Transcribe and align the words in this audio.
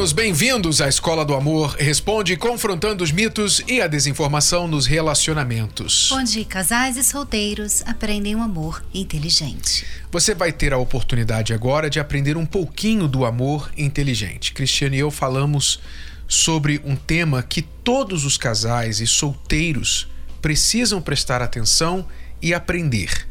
Alunos, 0.00 0.12
bem-vindos 0.12 0.80
à 0.80 0.88
Escola 0.88 1.26
do 1.26 1.34
Amor 1.34 1.76
Responde, 1.78 2.34
confrontando 2.34 3.04
os 3.04 3.12
mitos 3.12 3.62
e 3.68 3.82
a 3.82 3.86
desinformação 3.86 4.66
nos 4.66 4.86
relacionamentos. 4.86 6.10
Onde 6.10 6.42
casais 6.46 6.96
e 6.96 7.04
solteiros 7.04 7.82
aprendem 7.84 8.34
um 8.34 8.42
amor 8.42 8.82
inteligente. 8.94 9.84
Você 10.10 10.34
vai 10.34 10.52
ter 10.52 10.72
a 10.72 10.78
oportunidade 10.78 11.52
agora 11.52 11.90
de 11.90 12.00
aprender 12.00 12.38
um 12.38 12.46
pouquinho 12.46 13.06
do 13.06 13.26
amor 13.26 13.70
inteligente. 13.76 14.54
Cristiane 14.54 14.96
e 14.96 15.00
eu 15.00 15.10
falamos 15.10 15.80
sobre 16.26 16.80
um 16.82 16.96
tema 16.96 17.42
que 17.42 17.60
todos 17.60 18.24
os 18.24 18.38
casais 18.38 19.00
e 19.00 19.06
solteiros 19.06 20.08
precisam 20.40 21.02
prestar 21.02 21.42
atenção 21.42 22.06
e 22.40 22.54
aprender. 22.54 23.26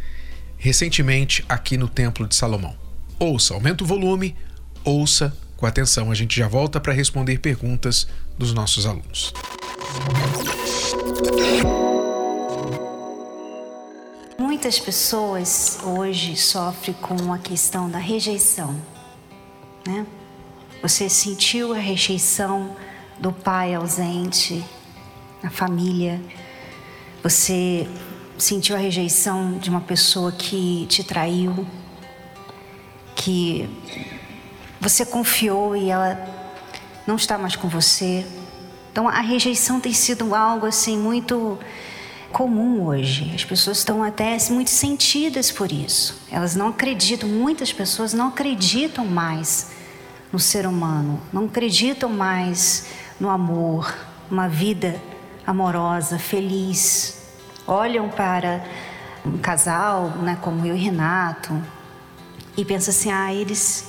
Recentemente, 0.55 1.43
aqui 1.49 1.77
no 1.77 1.87
Templo 1.87 2.27
de 2.27 2.35
Salomão. 2.35 2.77
Ouça, 3.17 3.55
aumenta 3.55 3.83
o 3.83 3.87
volume, 3.87 4.35
ouça 4.83 5.35
com 5.59 5.65
atenção. 5.65 6.09
A 6.09 6.15
gente 6.15 6.37
já 6.37 6.47
volta 6.47 6.79
para 6.79 6.93
responder 6.93 7.39
perguntas 7.39 8.07
dos 8.37 8.53
nossos 8.53 8.85
alunos. 8.85 9.33
Muitas 14.37 14.79
pessoas 14.79 15.79
hoje 15.83 16.35
sofrem 16.37 16.95
com 17.01 17.33
a 17.33 17.37
questão 17.37 17.89
da 17.89 17.97
rejeição. 17.97 18.75
Né? 19.85 20.05
Você 20.81 21.09
sentiu 21.09 21.73
a 21.73 21.77
rejeição 21.77 22.75
do 23.19 23.33
pai 23.33 23.73
ausente 23.73 24.63
na 25.43 25.49
família. 25.49 26.21
Você 27.21 27.85
sentiu 28.37 28.77
a 28.77 28.79
rejeição 28.79 29.57
de 29.57 29.69
uma 29.69 29.81
pessoa 29.81 30.31
que 30.31 30.85
te 30.87 31.03
traiu, 31.03 31.67
que 33.13 33.69
você 34.79 35.05
confiou 35.05 35.75
e 35.75 35.89
ela 35.89 36.17
não 37.05 37.15
está 37.15 37.37
mais 37.37 37.55
com 37.55 37.67
você. 37.67 38.25
Então 38.91 39.07
a 39.07 39.19
rejeição 39.19 39.79
tem 39.79 39.93
sido 39.93 40.33
algo 40.33 40.65
assim 40.65 40.97
muito 40.97 41.57
comum 42.31 42.85
hoje. 42.85 43.31
As 43.33 43.43
pessoas 43.43 43.79
estão 43.79 44.03
até 44.03 44.37
muito 44.49 44.69
sentidas 44.69 45.51
por 45.51 45.71
isso. 45.71 46.21
Elas 46.31 46.55
não 46.55 46.69
acreditam, 46.69 47.27
muitas 47.27 47.73
pessoas 47.73 48.13
não 48.13 48.27
acreditam 48.27 49.05
mais 49.05 49.71
no 50.31 50.39
ser 50.39 50.67
humano, 50.67 51.19
não 51.33 51.45
acreditam 51.45 52.09
mais 52.09 52.85
no 53.19 53.29
amor, 53.29 53.93
uma 54.29 54.47
vida 54.47 55.01
amorosa, 55.45 56.19
feliz. 56.19 57.17
Olham 57.65 58.09
para 58.09 58.63
um 59.25 59.37
casal, 59.37 60.09
né, 60.21 60.37
como 60.41 60.65
eu 60.65 60.75
e 60.75 60.79
Renato, 60.79 61.59
e 62.55 62.63
pensam 62.63 62.91
assim: 62.91 63.11
ah, 63.11 63.33
eles 63.33 63.88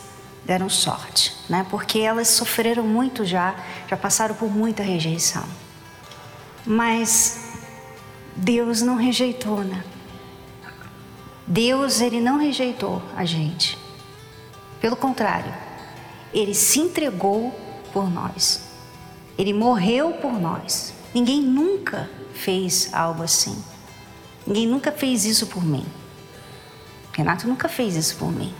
deram 0.50 0.68
sorte, 0.68 1.32
né? 1.48 1.64
Porque 1.70 2.00
elas 2.00 2.26
sofreram 2.26 2.82
muito 2.82 3.24
já, 3.24 3.54
já 3.88 3.96
passaram 3.96 4.34
por 4.34 4.50
muita 4.50 4.82
rejeição. 4.82 5.44
Mas 6.66 7.38
Deus 8.34 8.82
não 8.82 8.96
rejeitou, 8.96 9.62
né? 9.62 9.84
Deus, 11.46 12.00
ele 12.00 12.20
não 12.20 12.36
rejeitou 12.36 13.00
a 13.16 13.24
gente. 13.24 13.78
Pelo 14.80 14.96
contrário, 14.96 15.54
ele 16.34 16.52
se 16.52 16.80
entregou 16.80 17.52
por 17.92 18.10
nós. 18.10 18.62
Ele 19.38 19.52
morreu 19.52 20.14
por 20.14 20.32
nós. 20.32 20.92
Ninguém 21.14 21.40
nunca 21.40 22.10
fez 22.34 22.92
algo 22.92 23.22
assim. 23.22 23.56
Ninguém 24.44 24.66
nunca 24.66 24.90
fez 24.90 25.24
isso 25.24 25.46
por 25.46 25.64
mim. 25.64 25.86
Renato 27.12 27.46
nunca 27.46 27.68
fez 27.68 27.94
isso 27.94 28.16
por 28.16 28.32
mim. 28.32 28.52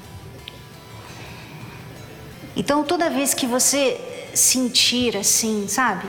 Então, 2.57 2.85
toda 2.85 3.09
vez 3.09 3.33
que 3.33 3.47
você 3.47 4.01
sentir 4.35 5.17
assim, 5.17 5.67
sabe? 5.69 6.09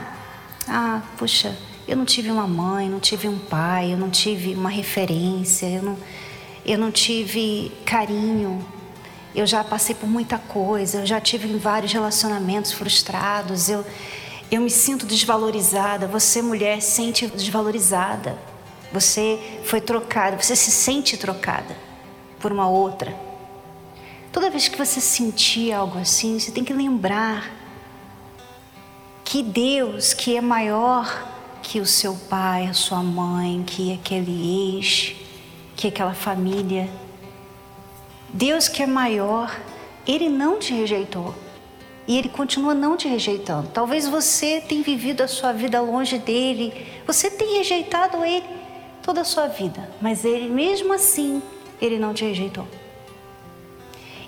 Ah, 0.68 1.02
puxa, 1.16 1.56
eu 1.86 1.96
não 1.96 2.04
tive 2.04 2.30
uma 2.30 2.46
mãe, 2.46 2.88
não 2.88 3.00
tive 3.00 3.28
um 3.28 3.38
pai, 3.38 3.92
eu 3.92 3.96
não 3.96 4.10
tive 4.10 4.54
uma 4.54 4.70
referência, 4.70 5.66
eu 5.66 5.82
não, 5.82 5.98
eu 6.64 6.78
não 6.78 6.90
tive 6.90 7.72
carinho. 7.84 8.64
Eu 9.34 9.46
já 9.46 9.64
passei 9.64 9.94
por 9.94 10.08
muita 10.08 10.38
coisa, 10.38 10.98
eu 10.98 11.06
já 11.06 11.20
tive 11.20 11.48
vários 11.56 11.92
relacionamentos 11.92 12.72
frustrados, 12.72 13.68
eu, 13.68 13.84
eu 14.50 14.60
me 14.60 14.70
sinto 14.70 15.06
desvalorizada. 15.06 16.06
Você, 16.06 16.42
mulher, 16.42 16.82
sente 16.82 17.26
desvalorizada. 17.26 18.36
Você 18.92 19.38
foi 19.64 19.80
trocada, 19.80 20.40
você 20.40 20.54
se 20.54 20.70
sente 20.70 21.16
trocada 21.16 21.74
por 22.38 22.52
uma 22.52 22.68
outra. 22.68 23.31
Toda 24.32 24.48
vez 24.48 24.66
que 24.66 24.78
você 24.78 24.98
sentir 24.98 25.72
algo 25.72 25.98
assim, 25.98 26.38
você 26.38 26.50
tem 26.50 26.64
que 26.64 26.72
lembrar 26.72 27.50
que 29.22 29.42
Deus, 29.42 30.14
que 30.14 30.34
é 30.34 30.40
maior 30.40 31.28
que 31.62 31.78
o 31.80 31.86
seu 31.86 32.14
pai, 32.14 32.66
a 32.66 32.72
sua 32.72 33.02
mãe, 33.02 33.62
que 33.62 33.92
aquele 33.92 34.76
ex, 34.76 35.14
que 35.76 35.86
aquela 35.86 36.14
família, 36.14 36.88
Deus 38.32 38.68
que 38.68 38.82
é 38.82 38.86
maior, 38.86 39.54
Ele 40.06 40.30
não 40.30 40.58
te 40.58 40.72
rejeitou. 40.72 41.34
E 42.08 42.16
Ele 42.16 42.30
continua 42.30 42.74
não 42.74 42.96
te 42.96 43.06
rejeitando. 43.06 43.68
Talvez 43.68 44.08
você 44.08 44.62
tenha 44.62 44.82
vivido 44.82 45.20
a 45.20 45.28
sua 45.28 45.52
vida 45.52 45.78
longe 45.82 46.16
dele, 46.18 46.72
você 47.06 47.30
tenha 47.30 47.58
rejeitado 47.58 48.24
Ele 48.24 48.46
toda 49.02 49.20
a 49.20 49.24
sua 49.24 49.46
vida, 49.46 49.90
mas 50.00 50.24
Ele, 50.24 50.48
mesmo 50.48 50.94
assim, 50.94 51.42
Ele 51.80 51.98
não 51.98 52.14
te 52.14 52.24
rejeitou. 52.24 52.66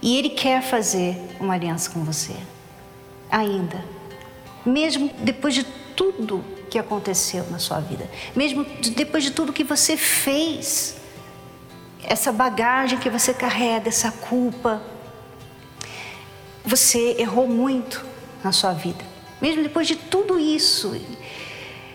E 0.04 0.18
Ele 0.18 0.28
quer 0.28 0.62
fazer 0.62 1.16
uma 1.40 1.54
aliança 1.54 1.90
com 1.90 2.04
você, 2.04 2.36
ainda. 3.30 3.82
Mesmo 4.64 5.10
depois 5.20 5.54
de 5.54 5.64
tudo 5.96 6.44
que 6.68 6.78
aconteceu 6.78 7.50
na 7.50 7.58
sua 7.58 7.80
vida, 7.80 8.06
mesmo 8.36 8.66
depois 8.94 9.24
de 9.24 9.30
tudo 9.30 9.50
que 9.50 9.64
você 9.64 9.96
fez, 9.96 10.96
essa 12.02 12.30
bagagem 12.30 12.98
que 12.98 13.08
você 13.08 13.32
carrega, 13.32 13.88
essa 13.88 14.12
culpa, 14.12 14.82
você 16.62 17.16
errou 17.18 17.48
muito 17.48 18.04
na 18.42 18.52
sua 18.52 18.74
vida. 18.74 19.02
Mesmo 19.40 19.62
depois 19.62 19.86
de 19.86 19.96
tudo 19.96 20.38
isso, 20.38 21.00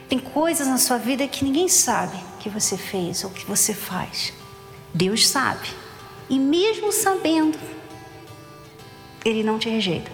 tem 0.08 0.18
coisas 0.18 0.68
na 0.68 0.80
sua 0.80 0.98
vida 0.98 1.28
que 1.28 1.46
ninguém 1.46 1.69
sabe 1.69 2.18
que 2.40 2.50
você 2.50 2.75
fez 2.75 3.24
ou 3.24 3.30
que 3.30 3.46
você 3.46 3.72
faz. 3.72 4.34
Deus 4.96 5.28
sabe. 5.28 5.68
E 6.28 6.40
mesmo 6.40 6.92
sabendo, 6.92 7.79
ele 9.25 9.44
não 9.44 9.59
te 9.59 9.69
rejeita. 9.69 10.12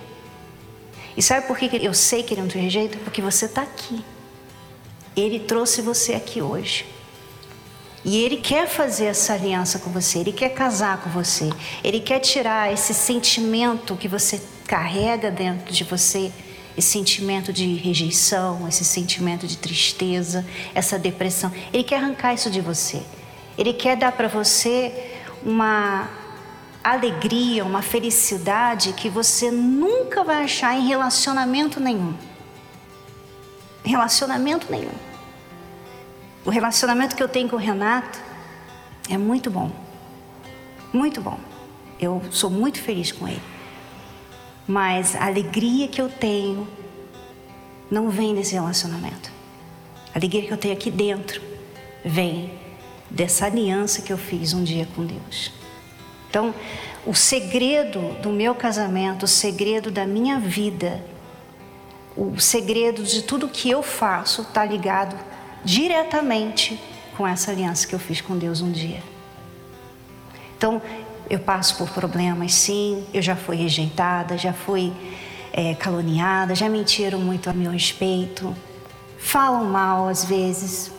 E 1.16 1.22
sabe 1.22 1.48
por 1.48 1.58
que 1.58 1.70
eu 1.84 1.94
sei 1.94 2.24
que 2.24 2.34
ele 2.34 2.42
não 2.42 2.48
te 2.48 2.58
rejeita? 2.58 2.98
Porque 3.00 3.22
você 3.22 3.46
está 3.46 3.62
aqui. 3.62 4.04
Ele 5.16 5.40
trouxe 5.40 5.82
você 5.82 6.14
aqui 6.14 6.42
hoje. 6.42 6.86
E 8.04 8.24
ele 8.24 8.38
quer 8.38 8.68
fazer 8.68 9.06
essa 9.06 9.34
aliança 9.34 9.80
com 9.80 9.90
você, 9.90 10.20
ele 10.20 10.32
quer 10.32 10.50
casar 10.50 11.02
com 11.02 11.10
você, 11.10 11.50
ele 11.84 12.00
quer 12.00 12.20
tirar 12.20 12.72
esse 12.72 12.94
sentimento 12.94 13.96
que 13.96 14.08
você 14.08 14.40
carrega 14.68 15.32
dentro 15.32 15.74
de 15.74 15.84
você, 15.84 16.32
esse 16.78 16.90
sentimento 16.90 17.52
de 17.52 17.74
rejeição, 17.74 18.68
esse 18.68 18.86
sentimento 18.86 19.48
de 19.48 19.58
tristeza, 19.58 20.46
essa 20.76 21.00
depressão. 21.00 21.52
Ele 21.74 21.84
quer 21.84 21.96
arrancar 21.96 22.36
isso 22.36 22.52
de 22.52 22.62
você. 22.62 23.02
Ele 23.58 23.74
quer 23.74 23.98
dar 23.98 24.12
para 24.12 24.28
você 24.28 24.94
uma 25.44 26.08
alegria, 26.92 27.66
uma 27.66 27.82
felicidade 27.82 28.94
que 28.94 29.10
você 29.10 29.50
nunca 29.50 30.24
vai 30.24 30.44
achar 30.44 30.76
em 30.76 30.88
relacionamento 30.88 31.80
nenhum. 31.80 32.14
Relacionamento 33.84 34.72
nenhum. 34.72 34.94
O 36.46 36.52
relacionamento 36.52 37.16
que 37.16 37.24
eu 37.24 37.28
tenho 37.28 37.50
com 37.50 37.56
o 37.56 37.60
Renato 37.60 38.20
é 39.10 39.18
muito 39.18 39.50
bom. 39.50 39.72
Muito 40.94 41.20
bom. 41.22 41.40
Eu 42.00 42.22
sou 42.30 42.52
muito 42.52 42.80
feliz 42.80 43.12
com 43.12 43.28
ele. 43.28 43.42
Mas 44.68 45.16
a 45.16 45.26
alegria 45.26 45.88
que 45.88 46.00
eu 46.00 46.10
tenho 46.10 46.68
não 47.90 48.10
vem 48.10 48.36
desse 48.36 48.54
relacionamento. 48.54 49.32
A 50.14 50.20
alegria 50.20 50.44
que 50.44 50.54
eu 50.54 50.58
tenho 50.58 50.74
aqui 50.74 50.92
dentro 50.92 51.42
vem 52.04 52.54
dessa 53.10 53.46
aliança 53.46 54.04
que 54.04 54.14
eu 54.14 54.18
fiz 54.18 54.54
um 54.54 54.64
dia 54.64 54.88
com 54.96 55.04
Deus. 55.04 55.65
Então, 56.36 56.54
o 57.06 57.14
segredo 57.14 58.14
do 58.22 58.30
meu 58.30 58.54
casamento, 58.54 59.24
o 59.24 59.28
segredo 59.28 59.90
da 59.90 60.06
minha 60.06 60.38
vida, 60.38 61.02
o 62.14 62.38
segredo 62.42 63.04
de 63.04 63.22
tudo 63.22 63.48
que 63.48 63.70
eu 63.70 63.82
faço 63.82 64.42
está 64.42 64.66
ligado 64.66 65.18
diretamente 65.64 66.78
com 67.16 67.26
essa 67.26 67.52
aliança 67.52 67.88
que 67.88 67.96
eu 67.96 68.00
fiz 68.00 68.20
com 68.20 68.38
Deus 68.38 68.60
um 68.60 68.70
dia. 68.70 69.02
Então, 70.58 70.82
eu 71.30 71.40
passo 71.40 71.78
por 71.78 71.90
problemas, 71.92 72.54
sim, 72.54 73.06
eu 73.14 73.22
já 73.22 73.38
fui 73.38 73.56
rejeitada, 73.56 74.38
já 74.38 74.52
fui 74.52 74.92
é, 75.54 75.74
caluniada, 75.74 76.54
já 76.54 76.68
mentiram 76.68 77.18
muito 77.18 77.50
a 77.50 77.54
meu 77.54 77.72
respeito, 77.72 78.54
falam 79.18 79.64
mal 79.64 80.10
às 80.10 80.26
vezes. 80.26 80.92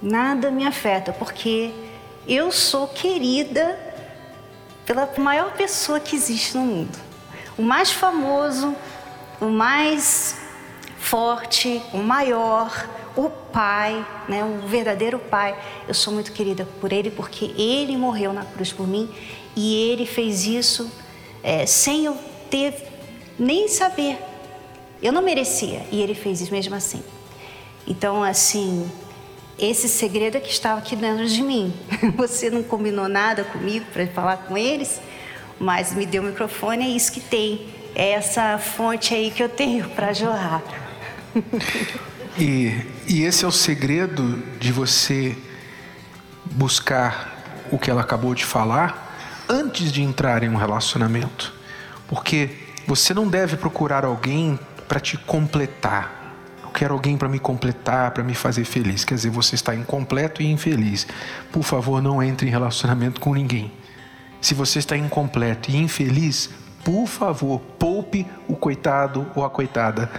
Nada 0.00 0.48
me 0.48 0.64
afeta, 0.64 1.12
porque 1.12 1.72
eu 2.28 2.52
sou 2.52 2.86
querida 2.86 3.89
pela 4.90 5.08
maior 5.18 5.52
pessoa 5.52 6.00
que 6.00 6.16
existe 6.16 6.56
no 6.56 6.64
mundo. 6.64 6.98
O 7.56 7.62
mais 7.62 7.92
famoso, 7.92 8.74
o 9.40 9.44
mais 9.44 10.34
forte, 10.98 11.80
o 11.92 11.98
maior, 11.98 12.88
o 13.14 13.30
pai, 13.30 14.04
né, 14.28 14.42
o 14.42 14.66
verdadeiro 14.66 15.20
pai. 15.20 15.56
Eu 15.86 15.94
sou 15.94 16.12
muito 16.12 16.32
querida 16.32 16.66
por 16.80 16.92
ele 16.92 17.08
porque 17.08 17.54
ele 17.56 17.96
morreu 17.96 18.32
na 18.32 18.44
cruz 18.44 18.72
por 18.72 18.88
mim 18.88 19.08
e 19.54 19.76
ele 19.92 20.04
fez 20.04 20.44
isso 20.44 20.90
é, 21.40 21.66
sem 21.66 22.06
eu 22.06 22.18
ter 22.50 22.74
nem 23.38 23.68
saber. 23.68 24.18
Eu 25.00 25.12
não 25.12 25.22
merecia 25.22 25.86
e 25.92 26.02
ele 26.02 26.16
fez 26.16 26.40
isso 26.40 26.50
mesmo 26.50 26.74
assim. 26.74 27.00
Então, 27.86 28.24
assim, 28.24 28.90
esse 29.60 29.88
segredo 29.88 30.36
é 30.36 30.40
que 30.40 30.50
estava 30.50 30.78
aqui 30.78 30.96
dentro 30.96 31.26
de 31.26 31.42
mim. 31.42 31.72
Você 32.16 32.50
não 32.50 32.62
combinou 32.62 33.08
nada 33.08 33.44
comigo 33.44 33.84
para 33.92 34.06
falar 34.06 34.38
com 34.38 34.56
eles, 34.56 35.00
mas 35.58 35.94
me 35.94 36.06
deu 36.06 36.22
o 36.22 36.26
microfone, 36.26 36.84
é 36.84 36.88
isso 36.88 37.12
que 37.12 37.20
tem. 37.20 37.68
É 37.94 38.12
essa 38.12 38.56
fonte 38.58 39.14
aí 39.14 39.30
que 39.30 39.42
eu 39.42 39.48
tenho 39.48 39.88
para 39.90 40.12
jorrar. 40.12 40.62
E, 42.38 42.86
e 43.08 43.24
esse 43.24 43.44
é 43.44 43.48
o 43.48 43.52
segredo 43.52 44.42
de 44.60 44.72
você 44.72 45.36
buscar 46.44 47.66
o 47.70 47.78
que 47.78 47.90
ela 47.90 48.00
acabou 48.00 48.34
de 48.34 48.44
falar 48.44 49.44
antes 49.48 49.92
de 49.92 50.00
entrar 50.00 50.42
em 50.42 50.48
um 50.48 50.56
relacionamento. 50.56 51.52
Porque 52.08 52.50
você 52.86 53.12
não 53.12 53.28
deve 53.28 53.56
procurar 53.56 54.04
alguém 54.04 54.58
para 54.88 55.00
te 55.00 55.18
completar. 55.18 56.19
Quero 56.80 56.94
alguém 56.94 57.14
para 57.14 57.28
me 57.28 57.38
completar, 57.38 58.10
para 58.10 58.24
me 58.24 58.34
fazer 58.34 58.64
feliz. 58.64 59.04
Quer 59.04 59.14
dizer, 59.16 59.28
você 59.28 59.54
está 59.54 59.74
incompleto 59.74 60.40
e 60.40 60.50
infeliz. 60.50 61.06
Por 61.52 61.62
favor, 61.62 62.00
não 62.00 62.22
entre 62.22 62.46
em 62.46 62.50
relacionamento 62.50 63.20
com 63.20 63.34
ninguém. 63.34 63.70
Se 64.40 64.54
você 64.54 64.78
está 64.78 64.96
incompleto 64.96 65.70
e 65.70 65.76
infeliz, 65.76 66.48
por 66.82 67.06
favor, 67.06 67.60
poupe 67.78 68.26
o 68.48 68.56
coitado 68.56 69.30
ou 69.34 69.44
a 69.44 69.50
coitada 69.50 70.10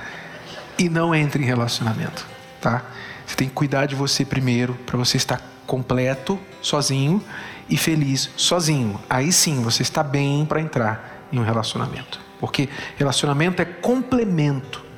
e 0.78 0.88
não 0.88 1.16
entre 1.16 1.42
em 1.42 1.48
relacionamento, 1.48 2.28
tá? 2.62 2.84
Você 3.26 3.36
tem 3.36 3.48
que 3.48 3.56
cuidar 3.56 3.88
de 3.88 3.96
você 3.96 4.24
primeiro, 4.24 4.76
para 4.86 5.00
você 5.00 5.18
estar 5.18 5.42
completo, 5.66 6.40
sozinho 6.62 7.24
e 7.68 7.76
feliz 7.76 8.30
sozinho. 8.38 9.00
Aí 9.10 9.32
sim 9.32 9.64
você 9.64 9.82
está 9.82 10.04
bem 10.04 10.46
para 10.46 10.62
entrar 10.62 11.26
em 11.34 11.40
um 11.40 11.44
relacionamento. 11.44 12.20
Porque 12.40 12.70
relacionamento 12.98 13.64
é 13.64 13.66
complemento. 13.66 14.91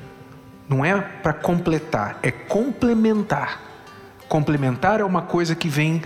Não 0.68 0.84
é 0.84 1.00
para 1.00 1.32
completar, 1.32 2.18
é 2.22 2.30
complementar. 2.30 3.60
Complementar 4.28 5.00
é 5.00 5.04
uma 5.04 5.22
coisa 5.22 5.54
que 5.54 5.68
vem 5.68 6.02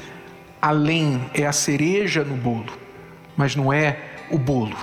além, 0.60 1.30
é 1.34 1.46
a 1.46 1.52
cereja 1.52 2.24
no 2.24 2.36
bolo, 2.36 2.72
mas 3.36 3.54
não 3.54 3.72
é 3.72 3.98
o 4.30 4.38
bolo. 4.38 4.76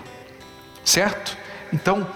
Certo? 0.83 1.37
Então, 1.73 2.07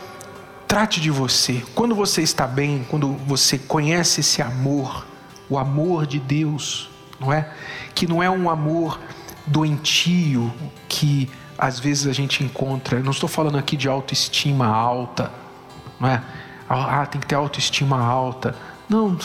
Trate 0.70 1.02
de 1.02 1.10
você. 1.10 1.64
Quando 1.74 1.96
você 1.96 2.22
está 2.22 2.46
bem, 2.46 2.86
quando 2.92 3.14
você 3.26 3.58
conhece 3.58 4.20
esse 4.20 4.40
amor, 4.40 5.04
o 5.50 5.58
amor 5.58 6.06
de 6.06 6.20
Deus, 6.20 6.92
não 7.20 7.34
é? 7.34 7.50
Que 7.96 8.06
não 8.06 8.22
é 8.22 8.30
um 8.30 8.48
amor 8.48 9.00
doentio 9.48 10.54
que 10.88 11.28
às 11.58 11.80
vezes 11.80 12.06
a 12.06 12.14
gente 12.14 12.44
encontra. 12.44 13.00
não 13.00 13.10
estou 13.10 13.28
falando 13.28 13.58
aqui 13.58 13.76
de 13.76 13.88
autoestima 13.88 14.68
alta, 14.68 15.32
não 16.00 16.08
é? 16.08 16.22
Ah, 16.70 17.06
tem 17.08 17.20
que 17.20 17.26
ter 17.26 17.36
autoestima 17.36 18.00
alta. 18.00 18.56
Não, 18.88 19.18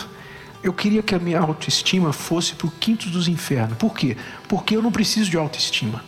eu 0.62 0.72
queria 0.72 1.02
que 1.02 1.14
a 1.14 1.18
minha 1.18 1.38
autoestima 1.38 2.10
fosse 2.10 2.54
para 2.54 2.66
o 2.66 2.70
quinto 2.70 3.10
dos 3.10 3.28
infernos. 3.28 3.76
Por 3.76 3.94
quê? 3.94 4.16
Porque 4.48 4.74
eu 4.74 4.80
não 4.80 4.90
preciso 4.90 5.30
de 5.30 5.36
autoestima. 5.36 6.02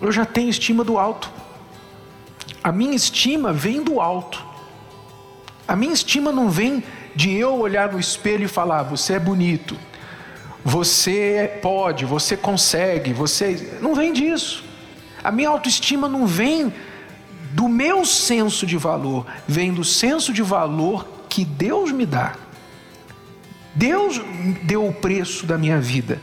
Eu 0.00 0.12
já 0.12 0.26
tenho 0.26 0.50
estima 0.50 0.84
do 0.84 0.98
alto. 0.98 1.30
A 2.62 2.70
minha 2.70 2.94
estima 2.94 3.50
vem 3.50 3.82
do 3.82 3.98
alto. 3.98 4.44
A 5.66 5.74
minha 5.74 5.94
estima 5.94 6.30
não 6.30 6.50
vem 6.50 6.84
de 7.14 7.32
eu 7.32 7.58
olhar 7.58 7.90
no 7.90 7.98
espelho 7.98 8.44
e 8.44 8.48
falar: 8.48 8.82
você 8.82 9.14
é 9.14 9.18
bonito, 9.18 9.76
você 10.62 11.58
pode, 11.62 12.04
você 12.04 12.36
consegue, 12.36 13.14
você. 13.14 13.78
Não 13.80 13.94
vem 13.94 14.12
disso. 14.12 14.62
A 15.24 15.32
minha 15.32 15.48
autoestima 15.48 16.08
não 16.08 16.26
vem 16.26 16.72
do 17.56 17.70
meu 17.70 18.04
senso 18.04 18.66
de 18.66 18.76
valor, 18.76 19.24
vem 19.48 19.72
do 19.72 19.82
senso 19.82 20.30
de 20.30 20.42
valor 20.42 21.08
que 21.26 21.42
Deus 21.42 21.90
me 21.90 22.04
dá. 22.04 22.34
Deus 23.74 24.20
deu 24.64 24.86
o 24.86 24.92
preço 24.92 25.46
da 25.46 25.56
minha 25.56 25.80
vida. 25.80 26.20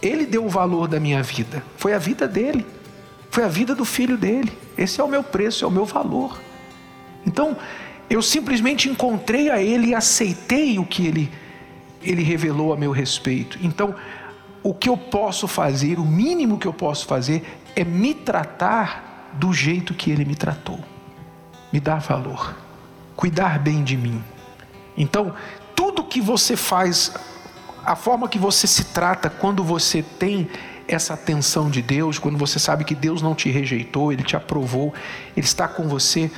Ele 0.00 0.24
deu 0.24 0.44
o 0.44 0.48
valor 0.48 0.86
da 0.86 1.00
minha 1.00 1.20
vida. 1.20 1.64
Foi 1.76 1.92
a 1.92 1.98
vida 1.98 2.28
dele. 2.28 2.64
Foi 3.28 3.42
a 3.42 3.48
vida 3.48 3.74
do 3.74 3.84
filho 3.84 4.16
dele. 4.16 4.56
Esse 4.78 5.00
é 5.00 5.04
o 5.04 5.08
meu 5.08 5.24
preço, 5.24 5.64
é 5.64 5.66
o 5.66 5.70
meu 5.70 5.84
valor. 5.84 6.40
Então, 7.26 7.56
eu 8.08 8.22
simplesmente 8.22 8.88
encontrei 8.88 9.50
a 9.50 9.60
ele 9.60 9.88
e 9.88 9.94
aceitei 9.96 10.78
o 10.78 10.86
que 10.86 11.04
ele, 11.08 11.28
ele 12.00 12.22
revelou 12.22 12.72
a 12.72 12.76
meu 12.76 12.92
respeito. 12.92 13.58
Então, 13.60 13.96
o 14.62 14.72
que 14.72 14.88
eu 14.88 14.96
posso 14.96 15.48
fazer, 15.48 15.98
o 15.98 16.04
mínimo 16.04 16.56
que 16.56 16.68
eu 16.68 16.72
posso 16.72 17.04
fazer, 17.04 17.42
é 17.74 17.82
me 17.82 18.14
tratar 18.14 19.11
do 19.34 19.52
jeito 19.52 19.94
que 19.94 20.10
ele 20.10 20.24
me 20.24 20.34
tratou. 20.34 20.80
Me 21.72 21.80
dar 21.80 22.00
valor, 22.00 22.56
cuidar 23.16 23.58
bem 23.58 23.82
de 23.82 23.96
mim. 23.96 24.22
Então, 24.96 25.34
tudo 25.74 26.04
que 26.04 26.20
você 26.20 26.56
faz, 26.56 27.12
a 27.84 27.96
forma 27.96 28.28
que 28.28 28.38
você 28.38 28.66
se 28.66 28.84
trata 28.84 29.30
quando 29.30 29.64
você 29.64 30.02
tem 30.02 30.48
essa 30.86 31.14
atenção 31.14 31.70
de 31.70 31.80
Deus, 31.80 32.18
quando 32.18 32.36
você 32.36 32.58
sabe 32.58 32.84
que 32.84 32.94
Deus 32.94 33.22
não 33.22 33.34
te 33.34 33.50
rejeitou, 33.50 34.12
Ele 34.12 34.22
te 34.22 34.36
aprovou, 34.36 34.92
Ele 35.36 35.46
está 35.46 35.66
com 35.66 35.88
você, 35.88 36.30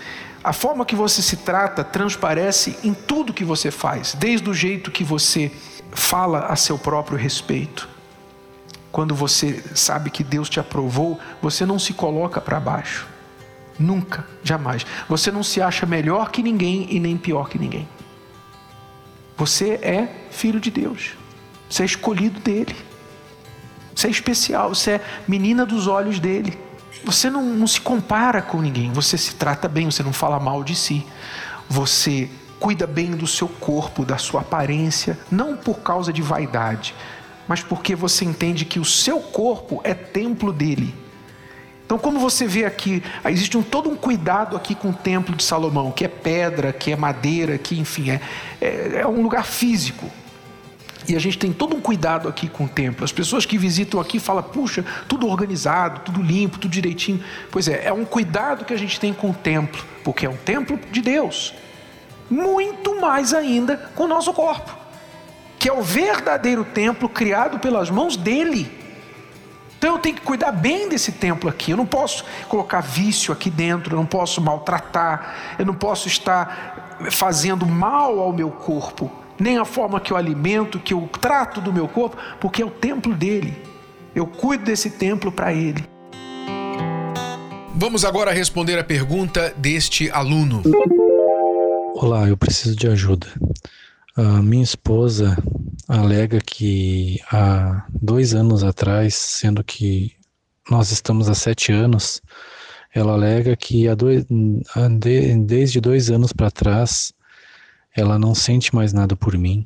a 0.42 0.52
forma 0.52 0.84
que 0.84 0.94
você 0.94 1.22
se 1.22 1.38
trata 1.38 1.82
transparece 1.82 2.78
em 2.84 2.92
tudo 2.92 3.32
que 3.32 3.44
você 3.44 3.70
faz, 3.70 4.14
desde 4.14 4.48
o 4.48 4.54
jeito 4.54 4.90
que 4.90 5.02
você 5.02 5.50
fala 5.90 6.46
a 6.46 6.56
seu 6.56 6.78
próprio 6.78 7.16
respeito. 7.16 7.88
Quando 8.94 9.12
você 9.12 9.60
sabe 9.74 10.08
que 10.08 10.22
Deus 10.22 10.48
te 10.48 10.60
aprovou, 10.60 11.18
você 11.42 11.66
não 11.66 11.80
se 11.80 11.92
coloca 11.92 12.40
para 12.40 12.60
baixo. 12.60 13.08
Nunca, 13.76 14.24
jamais. 14.44 14.86
Você 15.08 15.32
não 15.32 15.42
se 15.42 15.60
acha 15.60 15.84
melhor 15.84 16.30
que 16.30 16.40
ninguém 16.44 16.86
e 16.88 17.00
nem 17.00 17.16
pior 17.16 17.48
que 17.48 17.58
ninguém. 17.58 17.88
Você 19.36 19.80
é 19.82 20.28
filho 20.30 20.60
de 20.60 20.70
Deus. 20.70 21.16
Você 21.68 21.82
é 21.82 21.86
escolhido 21.86 22.38
dele. 22.38 22.76
Você 23.96 24.06
é 24.06 24.10
especial, 24.12 24.72
você 24.72 24.92
é 24.92 25.00
menina 25.26 25.66
dos 25.66 25.88
olhos 25.88 26.20
dele. 26.20 26.56
Você 27.04 27.28
não, 27.28 27.42
não 27.42 27.66
se 27.66 27.80
compara 27.80 28.40
com 28.40 28.60
ninguém, 28.60 28.92
você 28.92 29.18
se 29.18 29.34
trata 29.34 29.68
bem, 29.68 29.90
você 29.90 30.04
não 30.04 30.12
fala 30.12 30.38
mal 30.38 30.62
de 30.62 30.76
si. 30.76 31.04
Você 31.68 32.30
cuida 32.60 32.86
bem 32.86 33.10
do 33.10 33.26
seu 33.26 33.48
corpo, 33.48 34.04
da 34.04 34.18
sua 34.18 34.42
aparência, 34.42 35.18
não 35.32 35.56
por 35.56 35.80
causa 35.80 36.12
de 36.12 36.22
vaidade, 36.22 36.94
mas 37.48 37.62
porque 37.62 37.94
você 37.94 38.24
entende 38.24 38.64
que 38.64 38.78
o 38.78 38.84
seu 38.84 39.20
corpo 39.20 39.80
é 39.84 39.94
templo 39.94 40.52
dele. 40.52 40.94
Então, 41.84 41.98
como 41.98 42.18
você 42.18 42.46
vê 42.46 42.64
aqui, 42.64 43.02
existe 43.26 43.58
um, 43.58 43.62
todo 43.62 43.90
um 43.90 43.96
cuidado 43.96 44.56
aqui 44.56 44.74
com 44.74 44.90
o 44.90 44.94
templo 44.94 45.36
de 45.36 45.44
Salomão, 45.44 45.90
que 45.92 46.04
é 46.04 46.08
pedra, 46.08 46.72
que 46.72 46.90
é 46.90 46.96
madeira, 46.96 47.58
que 47.58 47.78
enfim, 47.78 48.10
é, 48.10 48.20
é, 48.60 49.00
é 49.00 49.06
um 49.06 49.22
lugar 49.22 49.44
físico. 49.44 50.10
E 51.06 51.14
a 51.14 51.18
gente 51.18 51.38
tem 51.38 51.52
todo 51.52 51.76
um 51.76 51.80
cuidado 51.80 52.28
aqui 52.28 52.48
com 52.48 52.64
o 52.64 52.68
templo. 52.68 53.04
As 53.04 53.12
pessoas 53.12 53.44
que 53.44 53.58
visitam 53.58 54.00
aqui 54.00 54.18
falam, 54.18 54.42
puxa, 54.42 54.82
tudo 55.06 55.28
organizado, 55.28 56.00
tudo 56.00 56.22
limpo, 56.22 56.58
tudo 56.58 56.70
direitinho. 56.70 57.22
Pois 57.50 57.68
é, 57.68 57.84
é 57.84 57.92
um 57.92 58.06
cuidado 58.06 58.64
que 58.64 58.72
a 58.72 58.78
gente 58.78 58.98
tem 58.98 59.12
com 59.12 59.30
o 59.30 59.34
templo, 59.34 59.84
porque 60.02 60.24
é 60.24 60.30
um 60.30 60.36
templo 60.36 60.80
de 60.90 61.02
Deus. 61.02 61.52
Muito 62.30 62.98
mais 62.98 63.34
ainda 63.34 63.76
com 63.94 64.04
o 64.04 64.08
nosso 64.08 64.32
corpo, 64.32 64.74
que 65.64 65.68
é 65.70 65.72
o 65.72 65.80
verdadeiro 65.80 66.62
templo 66.62 67.08
criado 67.08 67.58
pelas 67.58 67.88
mãos 67.88 68.18
dele. 68.18 68.70
Então 69.78 69.94
eu 69.94 69.98
tenho 69.98 70.14
que 70.14 70.20
cuidar 70.20 70.52
bem 70.52 70.90
desse 70.90 71.10
templo 71.10 71.48
aqui. 71.48 71.70
Eu 71.70 71.76
não 71.78 71.86
posso 71.86 72.22
colocar 72.50 72.82
vício 72.82 73.32
aqui 73.32 73.48
dentro, 73.48 73.94
eu 73.94 73.98
não 73.98 74.04
posso 74.04 74.42
maltratar, 74.42 75.56
eu 75.58 75.64
não 75.64 75.72
posso 75.72 76.06
estar 76.06 76.98
fazendo 77.10 77.64
mal 77.64 78.20
ao 78.20 78.30
meu 78.30 78.50
corpo 78.50 79.10
nem 79.40 79.56
a 79.56 79.64
forma 79.64 79.98
que 80.00 80.12
eu 80.12 80.18
alimento, 80.18 80.78
que 80.78 80.92
eu 80.92 81.08
trato 81.18 81.62
do 81.62 81.72
meu 81.72 81.88
corpo, 81.88 82.18
porque 82.38 82.60
é 82.60 82.66
o 82.66 82.70
templo 82.70 83.14
dele. 83.14 83.56
Eu 84.14 84.26
cuido 84.26 84.64
desse 84.64 84.90
templo 84.90 85.32
para 85.32 85.54
ele. 85.54 85.82
Vamos 87.74 88.04
agora 88.04 88.32
responder 88.32 88.78
a 88.78 88.84
pergunta 88.84 89.54
deste 89.56 90.10
aluno. 90.10 90.62
Olá, 91.94 92.28
eu 92.28 92.36
preciso 92.36 92.76
de 92.76 92.86
ajuda. 92.86 93.28
A 94.16 94.42
minha 94.42 94.62
esposa 94.62 95.36
alega 95.88 96.38
que 96.40 97.20
há 97.32 97.86
dois 97.90 98.34
anos 98.34 98.62
atrás, 98.64 99.14
sendo 99.14 99.62
que 99.64 100.16
nós 100.70 100.90
estamos 100.92 101.28
há 101.28 101.34
sete 101.34 101.72
anos, 101.72 102.22
Ela 102.94 103.12
alega 103.14 103.56
que 103.56 103.88
há 103.88 103.94
dois, 103.94 104.24
desde 105.46 105.80
dois 105.80 106.10
anos 106.10 106.32
para 106.32 106.50
trás 106.50 107.12
ela 107.96 108.18
não 108.18 108.34
sente 108.34 108.74
mais 108.74 108.92
nada 108.92 109.16
por 109.16 109.36
mim, 109.38 109.64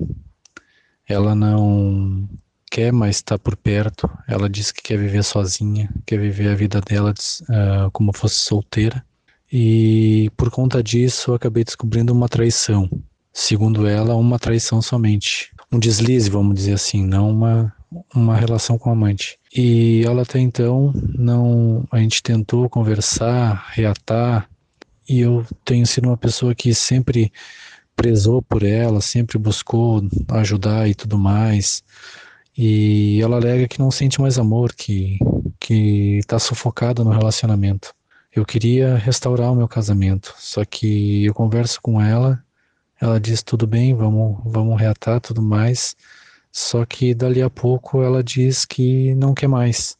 ela 1.07 1.35
não 1.35 2.29
quer 2.71 2.93
mais 2.93 3.17
estar 3.17 3.39
por 3.39 3.57
perto, 3.57 4.09
ela 4.29 4.49
diz 4.49 4.71
que 4.73 4.83
quer 4.83 4.99
viver 4.99 5.25
sozinha, 5.25 5.91
quer 6.07 6.19
viver 6.21 6.49
a 6.51 6.55
vida 6.55 6.81
dela 6.81 7.13
uh, 7.13 7.91
como 7.93 8.13
fosse 8.17 8.37
solteira. 8.37 9.05
E 9.53 10.31
por 10.37 10.51
conta 10.51 10.83
disso 10.83 11.31
eu 11.31 11.35
acabei 11.35 11.65
descobrindo 11.65 12.13
uma 12.13 12.29
traição. 12.29 12.89
Segundo 13.33 13.87
ela, 13.87 14.15
uma 14.17 14.39
traição 14.39 14.83
somente. 14.83 15.51
Um 15.71 15.79
deslize, 15.79 16.31
vamos 16.31 16.55
dizer 16.55 16.75
assim, 16.75 17.05
não 17.07 17.31
uma, 17.31 17.75
uma 18.15 18.37
relação 18.37 18.79
com 18.79 18.91
amante. 18.91 19.39
E 19.55 20.03
ela 20.05 20.23
até 20.23 20.39
então 20.39 20.93
não. 21.17 21.87
A 21.91 21.99
gente 21.99 22.23
tentou 22.23 22.69
conversar, 22.69 23.67
reatar, 23.71 24.49
e 25.09 25.21
eu 25.21 25.45
tenho 25.65 25.87
sido 25.87 26.09
uma 26.09 26.17
pessoa 26.17 26.55
que 26.55 26.75
sempre 26.75 27.33
prezou 27.97 28.43
por 28.43 28.63
ela, 28.63 29.01
sempre 29.01 29.39
buscou 29.39 30.03
ajudar 30.29 30.89
e 30.89 30.95
tudo 30.95 31.19
mais. 31.19 31.83
E 32.57 33.21
ela 33.23 33.37
alega 33.37 33.69
que 33.69 33.79
não 33.79 33.91
sente 33.91 34.21
mais 34.21 34.39
amor, 34.39 34.75
que 34.75 35.19
que 35.61 36.19
está 36.19 36.39
sufocada 36.39 37.05
no 37.05 37.11
relacionamento. 37.11 37.93
Eu 38.35 38.45
queria 38.45 38.97
restaurar 38.97 39.53
o 39.53 39.57
meu 39.57 39.67
casamento, 39.67 40.35
só 40.39 40.65
que 40.65 41.25
eu 41.25 41.35
converso 41.35 41.81
com 41.83 42.01
ela, 42.01 42.43
ela 43.01 43.21
diz 43.21 43.43
tudo 43.43 43.67
bem, 43.67 43.95
vamos 43.95 44.41
vamos 44.45 44.79
reatar 44.81 45.21
tudo 45.21 45.43
mais. 45.43 45.97
Só 46.51 46.85
que 46.85 47.15
dali 47.15 47.43
a 47.43 47.51
pouco 47.51 48.03
ela 48.03 48.23
diz 48.23 48.65
que 48.65 49.15
não 49.15 49.35
quer 49.35 49.49
mais, 49.49 49.97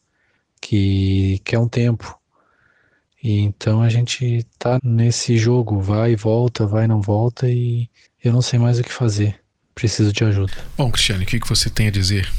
que 0.61 1.39
quer 1.45 1.59
um 1.59 1.67
tempo. 1.67 2.17
E 3.21 3.39
então 3.39 3.81
a 3.81 3.89
gente 3.89 4.45
tá 4.57 4.79
nesse 4.83 5.37
jogo, 5.37 5.79
vai 5.79 6.13
e 6.13 6.15
volta, 6.15 6.65
vai 6.65 6.85
e 6.85 6.87
não 6.87 7.01
volta 7.01 7.49
e 7.49 7.89
eu 8.23 8.33
não 8.33 8.41
sei 8.41 8.59
mais 8.59 8.79
o 8.79 8.83
que 8.83 8.91
fazer. 8.91 9.39
Preciso 9.75 10.11
de 10.11 10.23
ajuda. 10.23 10.53
Bom, 10.77 10.91
Cristiane, 10.91 11.23
o 11.23 11.27
que, 11.27 11.39
que 11.39 11.47
você 11.47 11.69
tem 11.69 11.87
a 11.87 11.91
dizer? 11.91 12.29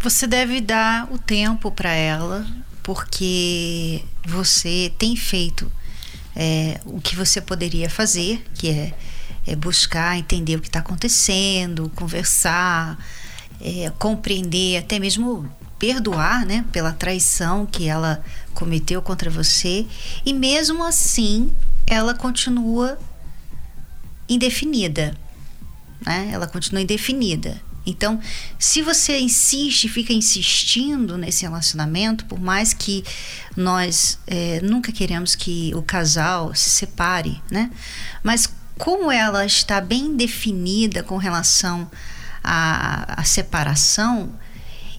Você 0.00 0.26
deve 0.26 0.60
dar 0.60 1.12
o 1.12 1.18
tempo 1.18 1.70
para 1.70 1.92
ela, 1.92 2.46
porque 2.82 4.04
você 4.26 4.92
tem 4.98 5.14
feito 5.14 5.70
é, 6.34 6.80
o 6.84 7.00
que 7.00 7.14
você 7.16 7.40
poderia 7.40 7.90
fazer, 7.90 8.44
que 8.54 8.70
é, 8.70 8.94
é 9.48 9.56
buscar 9.56 10.18
entender 10.18 10.56
o 10.56 10.60
que 10.60 10.68
está 10.68 10.80
acontecendo, 10.80 11.90
conversar, 11.94 12.98
é, 13.60 13.90
compreender, 13.98 14.76
até 14.76 14.98
mesmo 14.98 15.50
perdoar, 15.78 16.44
né, 16.44 16.64
pela 16.72 16.92
traição 16.92 17.64
que 17.64 17.88
ela 17.88 18.22
cometeu 18.52 19.00
contra 19.00 19.30
você, 19.30 19.86
e 20.26 20.32
mesmo 20.32 20.84
assim 20.84 21.52
ela 21.86 22.14
continua 22.14 22.98
indefinida, 24.28 25.16
né? 26.04 26.28
Ela 26.32 26.46
continua 26.46 26.82
indefinida. 26.82 27.60
Então, 27.86 28.20
se 28.58 28.82
você 28.82 29.18
insiste, 29.18 29.88
fica 29.88 30.12
insistindo 30.12 31.16
nesse 31.16 31.44
relacionamento, 31.44 32.26
por 32.26 32.38
mais 32.38 32.74
que 32.74 33.02
nós 33.56 34.18
é, 34.26 34.60
nunca 34.60 34.92
queremos 34.92 35.34
que 35.34 35.72
o 35.74 35.80
casal 35.80 36.54
se 36.54 36.68
separe, 36.68 37.40
né? 37.50 37.70
Mas 38.22 38.52
como 38.78 39.10
ela 39.10 39.44
está 39.44 39.80
bem 39.80 40.16
definida 40.16 41.02
com 41.02 41.16
relação 41.16 41.90
à, 42.42 43.20
à 43.20 43.24
separação 43.24 44.32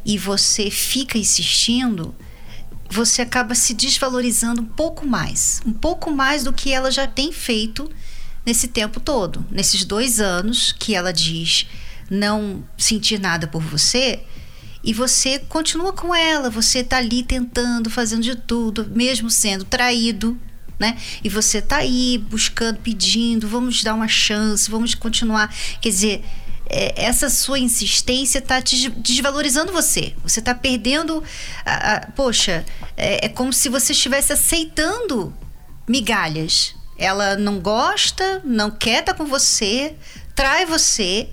e 0.06 0.18
você 0.18 0.70
fica 0.70 1.18
insistindo, 1.18 2.14
você 2.90 3.22
acaba 3.22 3.56
se 3.56 3.74
desvalorizando 3.74 4.62
um 4.62 4.66
pouco 4.66 5.08
mais, 5.08 5.62
um 5.66 5.74
pouco 5.74 6.12
mais 6.12 6.44
do 6.44 6.54
que 6.54 6.72
ela 6.72 6.92
já 6.92 7.08
tem 7.08 7.32
feito 7.32 7.90
nesse 8.46 8.68
tempo 8.68 9.00
todo, 9.00 9.46
nesses 9.50 9.86
dois 9.86 10.20
anos 10.20 10.72
que 10.78 10.96
ela 10.96 11.14
diz 11.14 11.66
não 12.10 12.64
sentir 12.78 13.20
nada 13.20 13.48
por 13.48 13.62
você 13.62 14.24
e 14.84 14.94
você 14.94 15.40
continua 15.40 15.94
com 15.94 16.16
ela, 16.16 16.50
você 16.50 16.84
tá 16.84 16.98
ali 16.98 17.22
tentando, 17.22 17.90
fazendo 17.90 18.24
de 18.24 18.36
tudo, 18.36 18.90
mesmo 18.90 19.30
sendo 19.30 19.66
traído, 19.66 20.40
né? 20.80 20.98
E 21.24 21.30
você 21.30 21.62
tá 21.62 21.78
aí 21.78 22.18
buscando, 22.18 22.80
pedindo, 22.80 23.48
vamos 23.48 23.84
dar 23.84 23.94
uma 23.94 24.08
chance, 24.08 24.72
vamos 24.72 24.96
continuar. 24.96 25.54
Quer 25.82 25.90
dizer, 25.90 26.26
é, 26.70 26.94
essa 27.04 27.30
sua 27.30 27.60
insistência 27.60 28.42
tá 28.42 28.62
te 28.62 28.90
desvalorizando 28.90 29.74
você. 29.74 30.14
Você 30.24 30.42
tá 30.42 30.56
perdendo. 30.56 31.22
A, 31.66 31.96
a, 31.96 32.12
poxa, 32.12 32.66
é, 32.96 33.26
é 33.26 33.30
como 33.30 33.52
se 33.52 33.68
você 33.68 33.92
estivesse 33.92 34.32
aceitando 34.32 35.36
migalhas. 35.88 36.76
Ela 36.98 37.36
não 37.36 37.60
gosta, 37.60 38.42
não 38.46 38.70
quer 38.70 39.00
estar 39.00 39.14
tá 39.14 39.18
com 39.18 39.26
você, 39.26 39.96
trai 40.36 40.66
você 40.66 41.30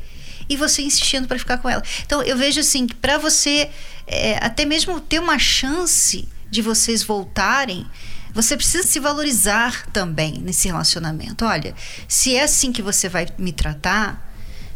e 0.49 0.57
você 0.57 0.83
insistindo 0.83 1.29
para 1.29 1.39
ficar 1.39 1.59
com 1.59 1.69
ela. 1.69 1.83
Então 2.05 2.23
eu 2.23 2.37
vejo 2.37 2.61
assim 2.61 2.87
que 2.87 2.95
para 2.95 3.19
você 3.19 3.69
é, 4.07 4.39
até 4.45 4.65
mesmo 4.65 5.01
ter 5.01 5.19
uma 5.19 5.39
chance 5.39 6.29
de 6.49 6.63
vocês 6.63 7.03
voltarem, 7.03 7.85
você 8.37 8.55
precisa 8.55 8.87
se 8.87 9.01
valorizar 9.01 9.87
também 9.87 10.35
nesse 10.43 10.69
relacionamento. 10.69 11.47
Olha, 11.47 11.75
se 12.07 12.37
é 12.37 12.43
assim 12.43 12.71
que 12.71 12.83
você 12.83 13.09
vai 13.09 13.27
me 13.39 13.51
tratar, 13.51 14.31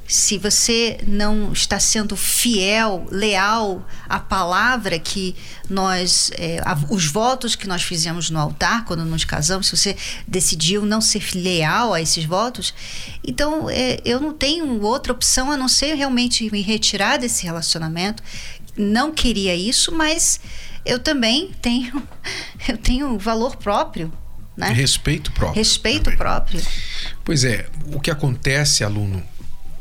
se 0.09 0.38
você 0.38 0.99
não 1.07 1.52
está 1.52 1.79
sendo 1.79 2.17
fiel, 2.17 3.07
leal 3.11 3.87
à 4.09 4.19
palavra 4.19 4.99
que 4.99 5.37
nós, 5.69 6.33
é, 6.37 6.59
a, 6.64 6.76
os 6.88 7.05
votos 7.05 7.55
que 7.55 7.69
nós 7.69 7.83
fizemos 7.83 8.31
no 8.31 8.38
altar 8.38 8.87
quando 8.87 9.05
nos 9.05 9.26
casamos, 9.26 9.67
se 9.67 9.76
você 9.76 9.97
decidiu 10.26 10.87
não 10.87 11.02
ser 11.02 11.23
leal 11.35 11.93
a 11.93 12.00
esses 12.00 12.25
votos, 12.25 12.73
então 13.23 13.69
é, 13.69 14.00
eu 14.07 14.19
não 14.19 14.33
tenho 14.33 14.81
outra 14.83 15.12
opção 15.12 15.52
a 15.52 15.57
não 15.57 15.69
ser 15.69 15.95
realmente 15.95 16.50
me 16.50 16.62
retirar 16.62 17.19
desse 17.19 17.45
relacionamento. 17.45 18.23
Não 18.75 19.12
queria 19.12 19.55
isso, 19.55 19.93
mas 19.93 20.40
eu 20.84 20.99
também 20.99 21.52
tenho, 21.60 22.02
eu 22.68 22.76
tenho 22.76 23.18
valor 23.18 23.56
próprio. 23.56 24.12
Né? 24.56 24.70
Respeito 24.70 25.32
próprio. 25.32 25.56
Respeito 25.56 26.04
também. 26.04 26.18
próprio. 26.18 26.62
Pois 27.25 27.44
é, 27.44 27.68
o 27.87 28.00
que 28.00 28.10
acontece, 28.10 28.84
aluno, 28.84 29.22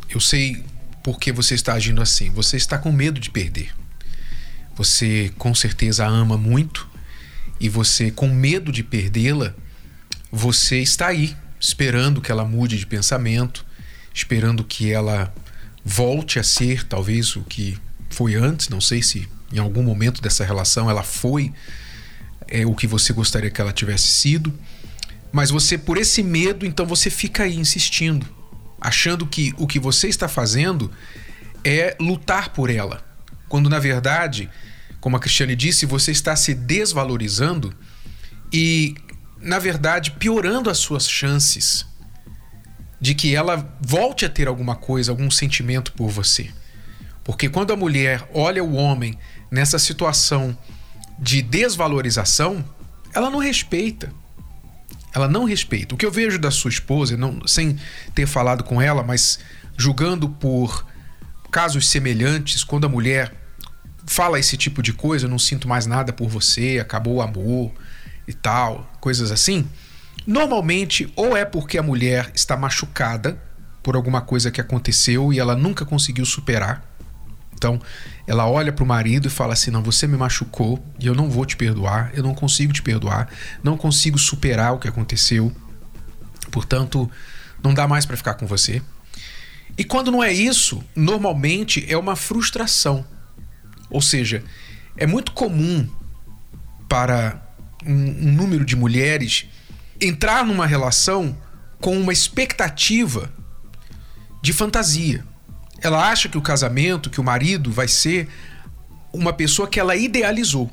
eu 0.09 0.19
sei 0.19 0.63
por 1.03 1.19
que 1.19 1.31
você 1.31 1.55
está 1.55 1.73
agindo 1.73 2.01
assim. 2.01 2.29
Você 2.31 2.57
está 2.57 2.77
com 2.77 2.91
medo 2.91 3.19
de 3.19 3.29
perder. 3.29 3.73
Você 4.75 5.31
com 5.37 5.53
certeza 5.53 6.07
ama 6.07 6.37
muito 6.37 6.87
e 7.59 7.67
você, 7.67 8.09
com 8.09 8.29
medo 8.29 8.71
de 8.71 8.83
perdê-la, 8.83 9.53
você 10.31 10.79
está 10.79 11.07
aí, 11.07 11.35
esperando 11.59 12.21
que 12.21 12.31
ela 12.31 12.45
mude 12.45 12.77
de 12.77 12.85
pensamento, 12.85 13.65
esperando 14.13 14.63
que 14.63 14.91
ela 14.91 15.33
volte 15.83 16.39
a 16.39 16.43
ser 16.43 16.85
talvez 16.85 17.35
o 17.35 17.41
que 17.41 17.77
foi 18.09 18.35
antes. 18.35 18.69
Não 18.69 18.79
sei 18.79 19.01
se 19.03 19.27
em 19.51 19.59
algum 19.59 19.83
momento 19.83 20.21
dessa 20.21 20.45
relação 20.45 20.89
ela 20.89 21.03
foi 21.03 21.53
é, 22.47 22.65
o 22.65 22.73
que 22.73 22.87
você 22.87 23.13
gostaria 23.13 23.49
que 23.49 23.61
ela 23.61 23.73
tivesse 23.73 24.07
sido. 24.07 24.53
Mas 25.31 25.51
você, 25.51 25.77
por 25.77 25.97
esse 25.97 26.23
medo, 26.23 26.65
então 26.65 26.85
você 26.85 27.09
fica 27.09 27.43
aí 27.43 27.55
insistindo 27.55 28.39
achando 28.79 29.25
que 29.25 29.53
o 29.57 29.67
que 29.67 29.79
você 29.79 30.07
está 30.07 30.27
fazendo 30.27 30.91
é 31.63 31.95
lutar 31.99 32.49
por 32.49 32.69
ela, 32.69 33.03
quando 33.47 33.69
na 33.69 33.79
verdade, 33.79 34.49
como 34.99 35.17
a 35.17 35.19
Cristiane 35.19 35.55
disse, 35.55 35.85
você 35.85 36.11
está 36.11 36.35
se 36.35 36.53
desvalorizando 36.53 37.73
e, 38.51 38.95
na 39.39 39.59
verdade, 39.59 40.11
piorando 40.11 40.69
as 40.69 40.77
suas 40.77 41.09
chances 41.09 41.85
de 43.01 43.13
que 43.13 43.35
ela 43.35 43.77
volte 43.81 44.25
a 44.25 44.29
ter 44.29 44.47
alguma 44.47 44.75
coisa, 44.75 45.11
algum 45.11 45.29
sentimento 45.29 45.91
por 45.93 46.09
você. 46.09 46.49
Porque 47.23 47.47
quando 47.47 47.71
a 47.71 47.75
mulher 47.75 48.27
olha 48.33 48.63
o 48.63 48.73
homem 48.73 49.17
nessa 49.51 49.79
situação 49.79 50.57
de 51.17 51.41
desvalorização, 51.41 52.63
ela 53.13 53.29
não 53.29 53.39
respeita 53.39 54.11
ela 55.13 55.27
não 55.27 55.43
respeita. 55.43 55.95
O 55.95 55.97
que 55.97 56.05
eu 56.05 56.11
vejo 56.11 56.37
da 56.37 56.51
sua 56.51 56.69
esposa, 56.69 57.17
não, 57.17 57.45
sem 57.47 57.77
ter 58.13 58.27
falado 58.27 58.63
com 58.63 58.81
ela, 58.81 59.03
mas 59.03 59.39
julgando 59.77 60.29
por 60.29 60.85
casos 61.51 61.89
semelhantes, 61.89 62.63
quando 62.63 62.85
a 62.85 62.89
mulher 62.89 63.33
fala 64.05 64.39
esse 64.39 64.57
tipo 64.57 64.81
de 64.81 64.93
coisa, 64.93 65.25
eu 65.25 65.29
não 65.29 65.39
sinto 65.39 65.67
mais 65.67 65.85
nada 65.85 66.13
por 66.13 66.27
você, 66.27 66.79
acabou 66.79 67.15
o 67.15 67.21
amor 67.21 67.71
e 68.27 68.33
tal, 68.33 68.91
coisas 68.99 69.31
assim. 69.31 69.67
Normalmente, 70.27 71.11
ou 71.15 71.35
é 71.35 71.43
porque 71.45 71.77
a 71.77 71.83
mulher 71.83 72.31
está 72.35 72.55
machucada 72.55 73.41
por 73.81 73.95
alguma 73.95 74.21
coisa 74.21 74.51
que 74.51 74.61
aconteceu 74.61 75.33
e 75.33 75.39
ela 75.39 75.55
nunca 75.55 75.85
conseguiu 75.85 76.25
superar, 76.25 76.83
então, 77.59 77.77
ela 78.25 78.49
olha 78.49 78.71
para 78.71 78.85
o 78.85 78.87
marido 78.87 79.27
e 79.27 79.29
fala 79.29 79.51
assim: 79.51 79.69
Não, 79.69 79.83
você 79.83 80.07
me 80.07 80.15
machucou 80.15 80.81
e 80.97 81.05
eu 81.05 81.13
não 81.13 81.29
vou 81.29 81.45
te 81.45 81.57
perdoar, 81.57 82.09
eu 82.13 82.23
não 82.23 82.33
consigo 82.33 82.71
te 82.71 82.81
perdoar, 82.81 83.27
não 83.61 83.75
consigo 83.75 84.17
superar 84.17 84.73
o 84.73 84.79
que 84.79 84.87
aconteceu, 84.87 85.53
portanto, 86.49 87.11
não 87.61 87.73
dá 87.73 87.85
mais 87.85 88.05
para 88.05 88.15
ficar 88.15 88.35
com 88.35 88.47
você. 88.47 88.81
E 89.77 89.83
quando 89.83 90.09
não 90.09 90.23
é 90.23 90.31
isso, 90.31 90.81
normalmente 90.95 91.85
é 91.89 91.97
uma 91.97 92.15
frustração. 92.15 93.05
Ou 93.89 94.01
seja, 94.01 94.41
é 94.95 95.05
muito 95.05 95.33
comum 95.33 95.87
para 96.87 97.45
um, 97.85 97.91
um 97.93 98.31
número 98.31 98.63
de 98.63 98.75
mulheres 98.75 99.47
entrar 99.99 100.45
numa 100.45 100.65
relação 100.65 101.37
com 101.81 101.99
uma 101.99 102.13
expectativa 102.13 103.29
de 104.41 104.53
fantasia. 104.53 105.25
Ela 105.81 106.09
acha 106.09 106.27
que 106.27 106.37
o 106.37 106.41
casamento, 106.41 107.09
que 107.09 107.19
o 107.19 107.23
marido 107.23 107.71
vai 107.71 107.87
ser 107.87 108.27
uma 109.13 109.33
pessoa 109.33 109.67
que 109.67 109.79
ela 109.79 109.95
idealizou. 109.95 110.69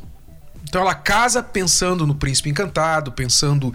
Então 0.69 0.81
ela 0.81 0.95
casa 0.95 1.43
pensando 1.43 2.07
no 2.07 2.15
príncipe 2.15 2.51
encantado, 2.51 3.13
pensando 3.13 3.73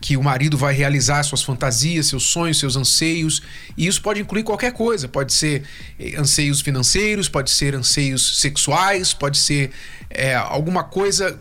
que 0.00 0.16
o 0.18 0.22
marido 0.22 0.58
vai 0.58 0.74
realizar 0.74 1.22
suas 1.22 1.42
fantasias, 1.42 2.08
seus 2.08 2.24
sonhos, 2.24 2.58
seus 2.58 2.76
anseios, 2.76 3.42
e 3.74 3.86
isso 3.86 4.02
pode 4.02 4.20
incluir 4.20 4.42
qualquer 4.42 4.72
coisa, 4.72 5.08
pode 5.08 5.32
ser 5.32 5.64
eh, 5.98 6.14
anseios 6.18 6.60
financeiros, 6.60 7.26
pode 7.26 7.50
ser 7.50 7.74
anseios 7.74 8.40
sexuais, 8.40 9.14
pode 9.14 9.38
ser 9.38 9.70
é, 10.10 10.34
alguma 10.34 10.84
coisa 10.84 11.40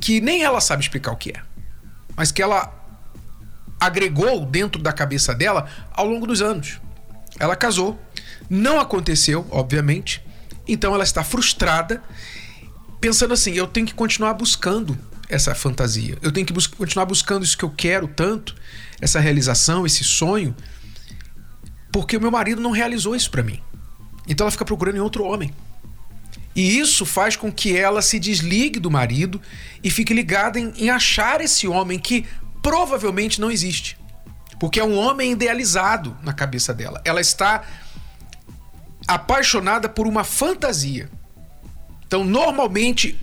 que 0.00 0.22
nem 0.22 0.42
ela 0.42 0.60
sabe 0.60 0.82
explicar 0.82 1.12
o 1.12 1.16
que 1.16 1.30
é, 1.30 1.42
mas 2.16 2.32
que 2.32 2.40
ela 2.40 2.72
agregou 3.78 4.46
dentro 4.46 4.80
da 4.80 4.92
cabeça 4.92 5.34
dela 5.34 5.68
ao 5.92 6.06
longo 6.06 6.26
dos 6.26 6.40
anos. 6.40 6.80
Ela 7.42 7.56
casou, 7.56 8.00
não 8.48 8.78
aconteceu, 8.78 9.44
obviamente, 9.50 10.24
então 10.64 10.94
ela 10.94 11.02
está 11.02 11.24
frustrada, 11.24 12.00
pensando 13.00 13.34
assim: 13.34 13.54
eu 13.54 13.66
tenho 13.66 13.84
que 13.84 13.94
continuar 13.94 14.32
buscando 14.34 14.96
essa 15.28 15.52
fantasia, 15.52 16.16
eu 16.22 16.30
tenho 16.30 16.46
que 16.46 16.52
bus 16.52 16.68
continuar 16.68 17.04
buscando 17.04 17.44
isso 17.44 17.58
que 17.58 17.64
eu 17.64 17.70
quero 17.76 18.06
tanto, 18.06 18.54
essa 19.00 19.18
realização, 19.18 19.84
esse 19.84 20.04
sonho, 20.04 20.54
porque 21.90 22.16
o 22.16 22.20
meu 22.20 22.30
marido 22.30 22.62
não 22.62 22.70
realizou 22.70 23.16
isso 23.16 23.28
para 23.28 23.42
mim. 23.42 23.60
Então 24.28 24.44
ela 24.44 24.52
fica 24.52 24.64
procurando 24.64 24.98
em 24.98 25.00
outro 25.00 25.24
homem. 25.24 25.52
E 26.54 26.78
isso 26.78 27.04
faz 27.04 27.34
com 27.34 27.50
que 27.50 27.76
ela 27.76 28.00
se 28.02 28.20
desligue 28.20 28.78
do 28.78 28.88
marido 28.88 29.42
e 29.82 29.90
fique 29.90 30.14
ligada 30.14 30.60
em, 30.60 30.72
em 30.76 30.90
achar 30.90 31.40
esse 31.40 31.66
homem 31.66 31.98
que 31.98 32.24
provavelmente 32.62 33.40
não 33.40 33.50
existe. 33.50 33.98
Porque 34.62 34.78
é 34.78 34.84
um 34.84 34.96
homem 34.96 35.32
idealizado 35.32 36.16
na 36.22 36.32
cabeça 36.32 36.72
dela. 36.72 37.02
Ela 37.04 37.20
está 37.20 37.64
apaixonada 39.08 39.88
por 39.88 40.06
uma 40.06 40.22
fantasia. 40.22 41.10
Então, 42.06 42.22
normalmente, 42.22 43.18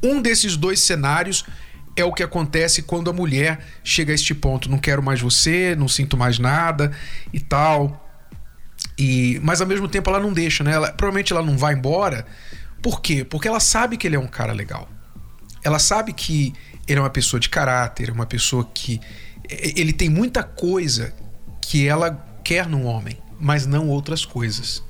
um 0.00 0.22
desses 0.22 0.56
dois 0.56 0.78
cenários 0.78 1.44
é 1.96 2.04
o 2.04 2.12
que 2.12 2.22
acontece 2.22 2.82
quando 2.82 3.10
a 3.10 3.12
mulher 3.12 3.58
chega 3.82 4.12
a 4.12 4.14
este 4.14 4.32
ponto. 4.32 4.70
Não 4.70 4.78
quero 4.78 5.02
mais 5.02 5.20
você, 5.20 5.74
não 5.74 5.88
sinto 5.88 6.16
mais 6.16 6.38
nada 6.38 6.92
e 7.32 7.40
tal. 7.40 8.08
E, 8.96 9.40
mas 9.42 9.60
ao 9.60 9.66
mesmo 9.66 9.88
tempo 9.88 10.08
ela 10.08 10.20
não 10.20 10.32
deixa, 10.32 10.62
né? 10.62 10.74
Ela, 10.74 10.92
provavelmente 10.92 11.32
ela 11.32 11.42
não 11.42 11.58
vai 11.58 11.74
embora. 11.74 12.24
Por 12.80 13.00
quê? 13.00 13.24
Porque 13.24 13.48
ela 13.48 13.58
sabe 13.58 13.96
que 13.96 14.06
ele 14.06 14.14
é 14.14 14.20
um 14.20 14.28
cara 14.28 14.52
legal. 14.52 14.88
Ela 15.64 15.80
sabe 15.80 16.12
que 16.12 16.54
ele 16.86 17.00
é 17.00 17.02
uma 17.02 17.10
pessoa 17.10 17.40
de 17.40 17.48
caráter, 17.48 18.12
uma 18.12 18.26
pessoa 18.26 18.64
que 18.72 19.00
ele 19.48 19.92
tem 19.92 20.08
muita 20.08 20.42
coisa 20.42 21.14
que 21.60 21.86
ela 21.86 22.26
quer 22.44 22.66
num 22.66 22.84
homem, 22.84 23.18
mas 23.38 23.66
não 23.66 23.88
outras 23.88 24.24
coisas. 24.24 24.82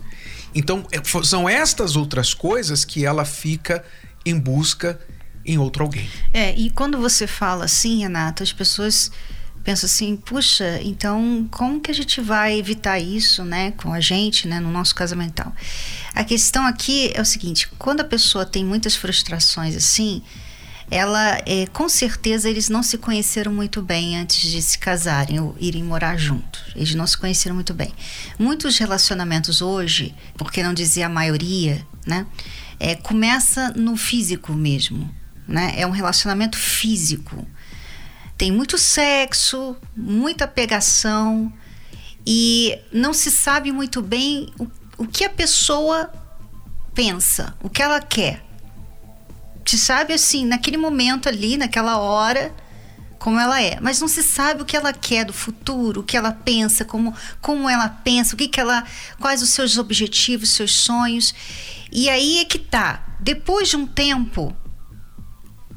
Então, 0.55 0.87
é, 0.91 1.01
são 1.23 1.49
estas 1.49 1.97
outras 1.97 2.35
coisas 2.35 2.85
que 2.85 3.05
ela 3.05 3.25
fica 3.25 3.85
em 4.25 4.39
busca 4.39 4.99
em 5.45 5.59
outro 5.59 5.83
alguém. 5.83 6.09
É, 6.33 6.55
e 6.57 6.71
quando 6.71 6.99
você 6.99 7.27
fala 7.27 7.65
assim, 7.65 8.01
Renata, 8.01 8.43
as 8.43 8.53
pessoas 8.53 9.11
pensam 9.65 9.87
assim, 9.87 10.17
puxa, 10.17 10.81
então 10.83 11.47
como 11.51 11.81
que 11.81 11.91
a 11.91 11.95
gente 11.95 12.21
vai 12.21 12.59
evitar 12.59 12.99
isso, 12.99 13.45
né, 13.45 13.73
com 13.73 13.93
a 13.93 14.01
gente, 14.01 14.49
né, 14.49 14.61
no 14.61 14.71
nosso 14.71 14.95
casamento? 14.95 15.43
A 16.15 16.25
questão 16.25 16.67
aqui 16.67 17.11
é 17.15 17.21
o 17.21 17.25
seguinte, 17.25 17.69
quando 17.79 18.01
a 18.01 18.05
pessoa 18.05 18.47
tem 18.47 18.65
muitas 18.65 18.95
frustrações 18.97 19.77
assim, 19.77 20.23
ela, 20.91 21.39
é, 21.45 21.67
com 21.67 21.89
certeza, 21.89 22.49
eles 22.49 22.69
não 22.69 22.83
se 22.83 22.97
conheceram 22.97 23.53
muito 23.53 23.83
bem 23.83 24.17
antes 24.17 24.51
de 24.51 24.63
se 24.63 24.79
casarem 24.79 25.39
ou 25.39 25.55
irem 25.61 25.83
morar 25.83 26.17
juntos. 26.17 26.63
Eles 26.75 26.95
não 26.95 27.07
se 27.07 27.17
conheceram 27.17 27.55
muito 27.55 27.75
bem. 27.75 27.93
Muitos 28.39 28.79
relacionamentos 28.79 29.61
hoje, 29.61 30.15
porque 30.37 30.63
não 30.63 30.73
dizer 30.73 31.03
a 31.03 31.09
maioria, 31.09 31.87
né, 32.07 32.27
é, 32.81 32.95
começa 32.95 33.71
no 33.73 33.97
físico 33.97 34.53
mesmo. 34.55 35.15
Né? 35.47 35.75
É 35.77 35.87
um 35.87 35.91
relacionamento 35.91 36.57
físico. 36.57 37.47
Tem 38.37 38.51
muito 38.51 38.79
sexo, 38.79 39.77
muita 39.95 40.47
pegação 40.47 41.53
e 42.27 42.79
não 42.93 43.13
se 43.13 43.31
sabe 43.31 43.73
muito 43.73 44.01
bem 44.01 44.53
o, 44.59 44.67
o 44.97 45.07
que 45.07 45.25
a 45.25 45.31
pessoa 45.31 46.11
pensa, 46.95 47.55
o 47.63 47.69
que 47.69 47.83
ela 47.83 48.01
quer 48.01 48.48
se 49.69 49.79
sabe 49.79 50.15
assim, 50.15 50.47
naquele 50.47 50.79
momento 50.79 51.29
ali, 51.29 51.59
naquela 51.59 51.99
hora, 51.99 52.55
como 53.19 53.39
ela 53.39 53.61
é, 53.61 53.79
mas 53.83 54.01
não 54.01 54.09
se 54.09 54.23
sabe 54.23 54.63
o 54.63 54.65
que 54.65 54.75
ela 54.75 54.95
quer 54.95 55.27
do 55.27 55.33
futuro, 55.35 56.01
o 56.01 56.03
que 56.03 56.17
ela 56.17 56.33
pensa, 56.33 56.87
como, 56.87 57.15
como 57.43 57.69
ela 57.69 57.87
pensa, 57.87 58.35
o 58.35 58.39
que, 58.39 58.49
que 58.49 58.59
ela, 58.59 58.83
quais 59.21 59.43
os 59.43 59.51
seus 59.51 59.77
objetivos, 59.77 60.53
seus 60.53 60.73
sonhos. 60.73 61.35
E 61.93 62.09
aí 62.09 62.39
é 62.39 62.47
que 62.47 62.59
tá. 62.59 63.05
Depois 63.21 63.69
de 63.69 63.77
um 63.77 63.87
tempo, 63.87 64.57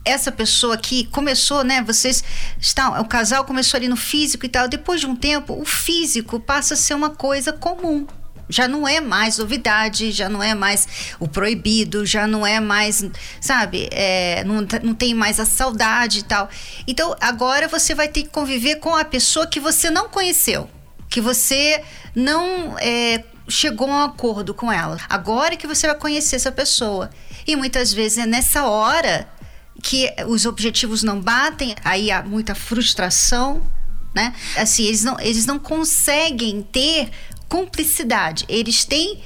essa 0.05 0.31
pessoa 0.31 0.77
que 0.77 1.03
começou, 1.07 1.61
né? 1.61 1.83
Vocês 1.83 2.23
estão, 2.57 2.97
o 2.97 3.05
casal 3.05 3.43
começou 3.43 3.77
ali 3.77 3.89
no 3.89 3.97
físico 3.97 4.45
e 4.45 4.49
tal. 4.49 4.69
Depois 4.69 5.01
de 5.01 5.07
um 5.07 5.17
tempo, 5.17 5.59
o 5.59 5.65
físico 5.65 6.39
passa 6.39 6.75
a 6.75 6.77
ser 6.77 6.93
uma 6.93 7.09
coisa 7.09 7.51
comum 7.51 8.07
já 8.51 8.67
não 8.67 8.87
é 8.87 9.01
mais 9.01 9.37
novidade, 9.37 10.11
já 10.11 10.29
não 10.29 10.43
é 10.43 10.53
mais 10.53 10.87
o 11.19 11.27
proibido, 11.27 12.05
já 12.05 12.27
não 12.27 12.45
é 12.45 12.59
mais, 12.59 13.03
sabe, 13.39 13.87
é, 13.91 14.43
não, 14.43 14.67
não 14.83 14.93
tem 14.93 15.13
mais 15.15 15.39
a 15.39 15.45
saudade 15.45 16.19
e 16.19 16.23
tal. 16.23 16.49
Então 16.85 17.15
agora 17.19 17.67
você 17.67 17.95
vai 17.95 18.07
ter 18.07 18.23
que 18.23 18.29
conviver 18.29 18.75
com 18.75 18.95
a 18.95 19.05
pessoa 19.05 19.47
que 19.47 19.59
você 19.59 19.89
não 19.89 20.09
conheceu, 20.09 20.69
que 21.09 21.21
você 21.21 21.81
não 22.15 22.77
é, 22.79 23.23
chegou 23.47 23.89
a 23.89 23.91
um 23.91 24.03
acordo 24.03 24.53
com 24.53 24.71
ela. 24.71 24.97
Agora 25.09 25.55
que 25.55 25.67
você 25.67 25.87
vai 25.87 25.95
conhecer 25.95 26.35
essa 26.35 26.51
pessoa. 26.51 27.09
E 27.47 27.55
muitas 27.55 27.91
vezes 27.91 28.19
é 28.19 28.25
nessa 28.25 28.65
hora 28.65 29.27
que 29.81 30.13
os 30.27 30.45
objetivos 30.45 31.01
não 31.01 31.19
batem, 31.19 31.75
aí 31.83 32.11
há 32.11 32.21
muita 32.21 32.53
frustração, 32.53 33.61
né? 34.13 34.33
Assim, 34.55 34.85
eles 34.85 35.03
não, 35.03 35.19
eles 35.19 35.45
não 35.45 35.57
conseguem 35.57 36.61
ter 36.61 37.09
cumplicidade. 37.51 38.45
Eles 38.47 38.85
têm 38.85 39.21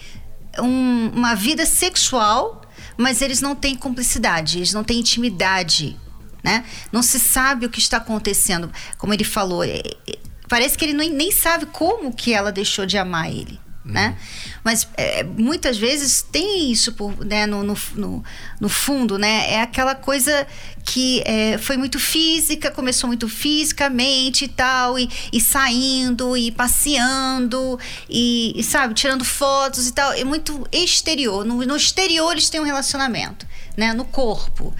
um, 0.57 1.11
uma 1.13 1.35
vida 1.35 1.63
sexual, 1.63 2.63
mas 2.97 3.21
eles 3.21 3.39
não 3.39 3.55
têm 3.55 3.75
cumplicidade, 3.75 4.57
eles 4.57 4.73
não 4.73 4.83
têm 4.83 4.99
intimidade. 4.99 5.95
Né? 6.43 6.65
Não 6.91 7.03
se 7.03 7.19
sabe 7.19 7.67
o 7.67 7.69
que 7.69 7.77
está 7.77 7.97
acontecendo. 7.97 8.71
Como 8.97 9.13
ele 9.13 9.23
falou, 9.23 9.63
é, 9.63 9.77
é, 9.77 10.17
parece 10.49 10.75
que 10.75 10.85
ele 10.85 10.93
nem, 10.93 11.31
sabe 11.31 11.67
como 11.67 12.11
que 12.11 12.33
ela 12.33 12.51
deixou 12.51 12.87
de 12.87 12.97
amar 12.97 13.29
ele 13.29 13.59
né? 13.85 14.17
Mas 14.65 14.87
é, 14.97 15.23
muitas 15.23 15.77
vezes 15.77 16.23
tem 16.23 16.71
isso 16.71 16.93
por, 16.93 17.23
né, 17.23 17.45
no, 17.45 17.61
no, 17.61 17.77
no, 17.93 18.23
no, 18.59 18.67
fundo, 18.67 19.15
né? 19.15 19.51
É 19.51 19.61
aquela 19.61 19.93
coisa 19.93 20.47
que 20.83 21.21
é, 21.23 21.59
foi 21.59 21.77
muito 21.77 21.99
física, 21.99 22.71
começou 22.71 23.07
muito 23.07 23.29
fisicamente 23.29 24.45
e 24.45 24.47
tal, 24.47 24.97
e, 24.97 25.07
e 25.31 25.39
saindo, 25.39 26.35
e 26.35 26.49
passeando, 26.49 27.79
e, 28.09 28.53
e, 28.55 28.63
sabe, 28.63 28.95
tirando 28.95 29.23
fotos 29.23 29.87
e 29.87 29.93
tal. 29.93 30.11
É 30.13 30.23
muito 30.23 30.67
exterior. 30.71 31.45
No, 31.45 31.63
no 31.63 31.75
exterior 31.75 32.31
eles 32.31 32.49
têm 32.49 32.59
um 32.59 32.65
relacionamento, 32.65 33.45
né? 33.77 33.93
No 33.93 34.03
corpo. 34.03 34.73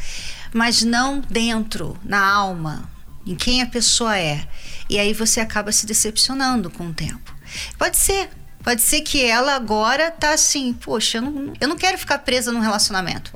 Mas 0.51 0.81
não 0.81 1.21
dentro, 1.29 1.95
na 2.03 2.25
alma, 2.25 2.89
em 3.23 3.35
quem 3.35 3.61
a 3.61 3.67
pessoa 3.67 4.17
é. 4.17 4.47
E 4.89 4.97
aí 4.97 5.13
você 5.13 5.39
acaba 5.39 5.71
se 5.71 5.85
decepcionando 5.85 6.71
com 6.71 6.87
o 6.87 6.93
tempo. 6.93 7.35
Pode 7.77 7.97
ser 7.97 8.31
Pode 8.65 8.81
ser 8.81 9.01
que 9.01 9.23
ela 9.23 9.53
agora 9.55 10.09
tá 10.09 10.33
assim, 10.33 10.73
poxa, 10.73 11.19
eu 11.19 11.21
não, 11.21 11.53
eu 11.61 11.67
não 11.67 11.77
quero 11.77 11.99
ficar 11.99 12.17
presa 12.17 12.51
num 12.51 12.59
relacionamento. 12.59 13.31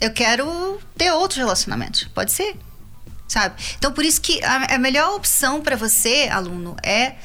Eu 0.00 0.12
quero 0.12 0.80
ter 0.96 1.10
outros 1.12 1.38
relacionamentos. 1.38 2.04
Pode 2.14 2.30
ser. 2.30 2.56
Sabe? 3.26 3.60
Então, 3.76 3.92
por 3.92 4.04
isso 4.04 4.20
que 4.20 4.40
a, 4.44 4.76
a 4.76 4.78
melhor 4.78 5.16
opção 5.16 5.60
para 5.60 5.74
você, 5.74 6.28
aluno, 6.30 6.76
é 6.84 7.16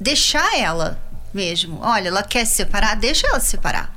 deixar 0.00 0.58
ela 0.58 0.98
mesmo. 1.34 1.80
Olha, 1.82 2.08
ela 2.08 2.22
quer 2.22 2.46
se 2.46 2.54
separar, 2.54 2.96
deixa 2.96 3.26
ela 3.26 3.40
se 3.40 3.50
separar. 3.50 3.94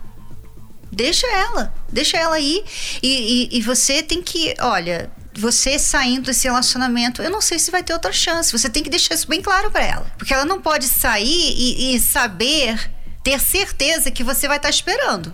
Deixa 0.92 1.26
ela, 1.28 1.74
deixa 1.88 2.18
ela 2.18 2.38
ir. 2.38 2.66
E, 3.02 3.48
e, 3.54 3.58
e 3.60 3.62
você 3.62 4.04
tem 4.04 4.22
que, 4.22 4.54
olha, 4.60 5.10
você 5.34 5.78
saindo 5.78 6.26
desse 6.26 6.48
relacionamento, 6.48 7.22
eu 7.22 7.30
não 7.30 7.42
sei 7.42 7.60
se 7.60 7.72
vai 7.72 7.84
ter 7.84 7.94
outra 7.94 8.12
chance. 8.12 8.52
Você 8.52 8.70
tem 8.70 8.84
que 8.84 8.90
deixar 8.90 9.16
isso 9.16 9.28
bem 9.28 9.42
claro 9.42 9.70
para 9.72 9.84
ela. 9.84 10.12
Porque 10.18 10.34
ela 10.34 10.46
não 10.46 10.62
pode 10.62 10.86
sair 10.86 11.54
e, 11.56 11.96
e, 11.96 12.00
saber, 12.00 12.92
ter 13.24 13.40
certeza 13.40 14.12
que 14.12 14.24
você 14.24 14.48
vai 14.48 14.58
estar 14.58 14.70
tá 14.70 14.74
esperando. 14.74 15.34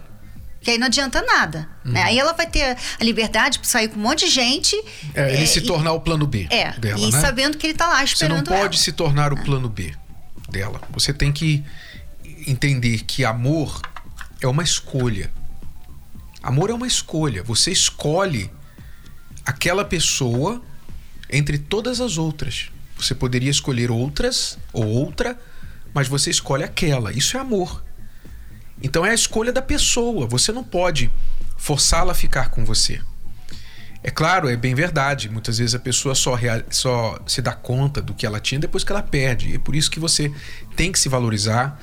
Que 0.62 0.72
aí 0.72 0.78
não 0.78 0.88
adianta 0.88 1.22
nada. 1.22 1.70
Uhum. 1.86 1.92
Né? 1.92 2.04
Aí 2.04 2.20
ela 2.20 2.34
vai 2.34 2.48
ter 2.48 2.76
a 3.00 3.04
liberdade 3.04 3.60
para 3.60 3.68
sair 3.68 3.88
com 3.88 4.00
um 4.00 4.04
monte 4.04 4.26
de 4.26 4.32
gente. 4.32 4.76
É, 5.14 5.34
ele 5.34 5.44
é, 5.44 5.46
se 5.46 5.60
e, 5.60 5.66
tornar 5.66 5.94
o 5.94 6.02
plano 6.02 6.26
B 6.26 6.48
é, 6.50 6.72
dela. 6.72 7.00
E 7.00 7.12
né? 7.12 7.22
sabendo 7.22 7.58
que 7.58 7.68
ele 7.68 7.74
está 7.74 7.88
lá 7.88 8.04
esperando. 8.04 8.46
Você 8.46 8.52
não 8.52 8.58
pode 8.58 8.76
ela. 8.76 8.84
se 8.84 8.92
tornar 8.92 9.32
o 9.32 9.44
plano 9.44 9.70
B 9.70 9.94
dela. 10.50 10.82
Você 10.92 11.14
tem 11.14 11.32
que 11.32 11.64
entender 12.48 13.04
que 13.04 13.24
amor 13.24 13.80
é 14.42 14.48
uma 14.48 14.64
escolha. 14.64 15.32
Amor 16.42 16.70
é 16.70 16.74
uma 16.74 16.88
escolha. 16.88 17.44
Você 17.44 17.72
escolhe 17.72 18.52
aquela 19.46 19.86
pessoa 19.86 20.62
entre 21.30 21.58
todas 21.58 22.02
as 22.02 22.18
outras. 22.18 22.70
Você 22.98 23.14
poderia 23.14 23.52
escolher 23.52 23.92
outras 23.92 24.58
ou 24.72 24.86
outra, 24.86 25.38
mas 25.94 26.08
você 26.08 26.30
escolhe 26.30 26.64
aquela. 26.64 27.12
Isso 27.12 27.38
é 27.38 27.40
amor. 27.40 27.84
Então 28.82 29.06
é 29.06 29.12
a 29.12 29.14
escolha 29.14 29.52
da 29.52 29.62
pessoa. 29.62 30.28
Você 30.28 30.52
não 30.52 30.64
pode 30.64 31.12
forçá-la 31.58 32.12
a 32.12 32.16
ficar 32.16 32.50
com 32.50 32.66
você. 32.66 33.02
É 34.04 34.12
claro, 34.12 34.48
é 34.48 34.56
bem 34.56 34.76
verdade. 34.76 35.30
Muitas 35.30 35.58
vezes 35.58 35.74
a 35.74 35.80
pessoa 35.80 36.14
só, 36.14 36.38
só 36.70 37.20
se 37.26 37.42
dá 37.42 37.54
conta 37.54 38.02
do 38.02 38.14
que 38.14 38.26
ela 38.26 38.40
tinha 38.40 38.60
depois 38.60 38.84
que 38.84 38.92
ela 38.92 39.02
perde. 39.02 39.50
E 39.50 39.56
é 39.56 39.60
por 39.60 39.76
isso 39.76 39.90
que 39.90 40.00
você 40.00 40.32
tem 40.76 40.92
que 40.92 41.00
se 41.00 41.10
valorizar, 41.10 41.80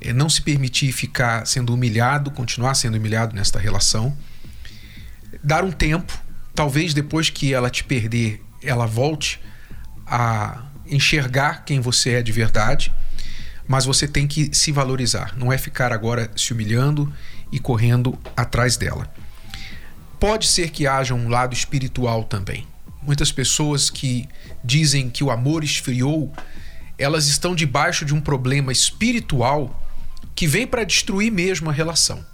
é, 0.00 0.12
não 0.12 0.28
se 0.28 0.40
permitir 0.40 0.90
ficar 0.92 1.46
sendo 1.46 1.74
humilhado, 1.74 2.30
continuar 2.30 2.74
sendo 2.74 2.96
humilhado 2.96 3.36
nesta 3.36 3.58
relação. 3.58 4.16
Dar 5.44 5.64
um 5.64 5.70
tempo, 5.70 6.18
talvez 6.56 6.94
depois 6.94 7.28
que 7.28 7.52
ela 7.52 7.68
te 7.68 7.84
perder, 7.84 8.42
ela 8.62 8.86
volte 8.86 9.38
a 10.06 10.64
enxergar 10.86 11.64
quem 11.64 11.80
você 11.80 12.14
é 12.14 12.22
de 12.22 12.32
verdade, 12.32 12.92
mas 13.68 13.84
você 13.84 14.08
tem 14.08 14.26
que 14.26 14.50
se 14.56 14.72
valorizar, 14.72 15.36
não 15.36 15.52
é 15.52 15.58
ficar 15.58 15.92
agora 15.92 16.30
se 16.34 16.52
humilhando 16.52 17.12
e 17.52 17.58
correndo 17.58 18.18
atrás 18.34 18.76
dela. 18.76 19.12
Pode 20.18 20.46
ser 20.46 20.70
que 20.70 20.86
haja 20.86 21.14
um 21.14 21.28
lado 21.28 21.52
espiritual 21.52 22.24
também. 22.24 22.66
Muitas 23.02 23.30
pessoas 23.30 23.90
que 23.90 24.26
dizem 24.64 25.10
que 25.10 25.22
o 25.22 25.30
amor 25.30 25.62
esfriou, 25.62 26.32
elas 26.96 27.26
estão 27.26 27.54
debaixo 27.54 28.04
de 28.04 28.14
um 28.14 28.20
problema 28.20 28.72
espiritual 28.72 29.82
que 30.34 30.46
vem 30.46 30.66
para 30.66 30.84
destruir 30.84 31.30
mesmo 31.30 31.68
a 31.68 31.72
relação. 31.72 32.24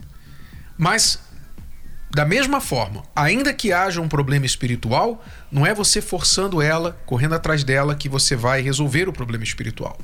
Mas 0.78 1.18
da 2.14 2.26
mesma 2.26 2.60
forma, 2.60 3.02
ainda 3.16 3.54
que 3.54 3.72
haja 3.72 3.98
um 3.98 4.08
problema 4.08 4.44
espiritual, 4.44 5.24
não 5.50 5.64
é 5.64 5.72
você 5.72 6.02
forçando 6.02 6.60
ela, 6.60 7.00
correndo 7.06 7.34
atrás 7.34 7.64
dela, 7.64 7.94
que 7.94 8.06
você 8.06 8.36
vai 8.36 8.60
resolver 8.60 9.08
o 9.08 9.12
problema 9.14 9.42
espiritual. 9.42 9.98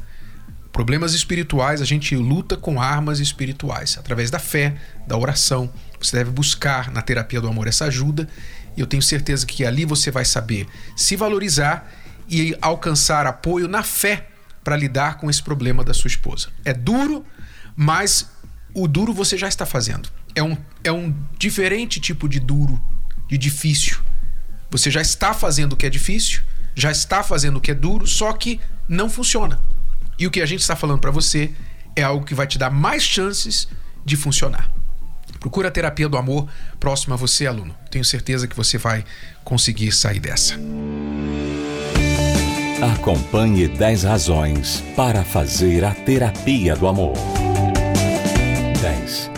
Problemas 0.73 1.13
espirituais 1.13 1.83
a 1.83 1.85
gente 1.85 2.17
luta 2.17 2.57
com 2.57 2.81
armas 2.81 3.21
espirituais, 3.21 3.99
através 3.99 4.31
da 4.31 4.39
fé, 4.39 4.77
da 5.07 5.19
oração. 5.19 5.71
Você 6.01 6.17
deve 6.17 6.31
buscar 6.31 6.91
na 6.91 7.03
terapia 7.03 7.43
do 7.43 7.49
amor 7.49 7.69
essa 7.69 7.85
ajuda, 7.85 8.27
e 8.75 8.81
eu 8.81 8.87
tenho 8.87 9.03
certeza 9.03 9.45
que 9.45 9.67
ali 9.67 9.85
você 9.85 10.11
vai 10.11 10.25
saber 10.25 10.67
se 10.97 11.15
valorizar 11.15 11.93
e 12.27 12.57
alcançar 12.63 13.27
apoio 13.27 13.69
na 13.69 13.83
fé 13.83 14.29
para 14.65 14.77
lidar 14.77 15.19
com 15.19 15.29
esse 15.29 15.43
problema 15.43 15.85
da 15.85 15.93
sua 15.93 16.09
esposa. 16.09 16.49
É 16.65 16.73
duro, 16.73 17.27
mas 17.77 18.31
o 18.73 18.89
duro 18.89 19.13
você 19.13 19.37
já 19.37 19.49
está 19.49 19.67
fazendo 19.67 20.09
é 20.35 20.43
um, 20.43 20.57
é 20.85 20.93
um 20.93 21.15
diferente 21.39 22.01
tipo 22.01 22.29
de 22.29 22.41
duro, 22.41 22.81
de 23.29 23.37
difícil. 23.37 23.99
Você 24.71 24.91
já 24.91 25.01
está 25.01 25.33
fazendo 25.33 25.73
o 25.73 25.77
que 25.77 25.87
é 25.87 25.91
difícil, 25.91 26.43
já 26.75 26.91
está 26.91 27.23
fazendo 27.23 27.57
o 27.57 27.61
que 27.61 27.71
é 27.71 27.75
duro, 27.75 28.07
só 28.07 28.33
que 28.33 28.61
não 28.89 29.09
funciona. 29.09 29.61
E 30.19 30.27
o 30.27 30.31
que 30.31 30.41
a 30.41 30.47
gente 30.47 30.61
está 30.61 30.77
falando 30.77 31.01
para 31.01 31.11
você 31.11 31.53
é 31.95 32.03
algo 32.03 32.25
que 32.25 32.35
vai 32.35 32.47
te 32.47 32.59
dar 32.59 32.71
mais 32.71 33.03
chances 33.03 33.69
de 34.05 34.17
funcionar. 34.17 34.71
Procura 35.41 35.69
a 35.69 35.71
terapia 35.71 36.09
do 36.09 36.17
amor 36.17 36.49
próximo 36.81 37.15
a 37.15 37.17
você, 37.17 37.47
aluno. 37.47 37.75
Tenho 37.91 38.05
certeza 38.05 38.49
que 38.49 38.57
você 38.57 38.77
vai 38.79 39.05
conseguir 39.45 39.93
sair 39.93 40.19
dessa. 40.19 40.55
Acompanhe 42.95 43.69
10 43.69 44.05
razões 44.05 44.83
para 44.97 45.25
fazer 45.25 45.85
a 45.85 45.93
terapia 45.93 46.77
do 46.77 46.87
amor. 46.87 47.15
10 48.81 49.38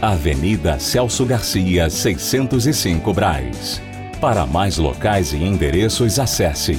Avenida 0.00 0.78
Celso 0.78 1.24
Garcia, 1.24 1.88
605 1.88 3.12
Braz. 3.14 3.80
Para 4.20 4.46
mais 4.46 4.76
locais 4.76 5.32
e 5.32 5.36
endereços, 5.36 6.18
acesse 6.18 6.76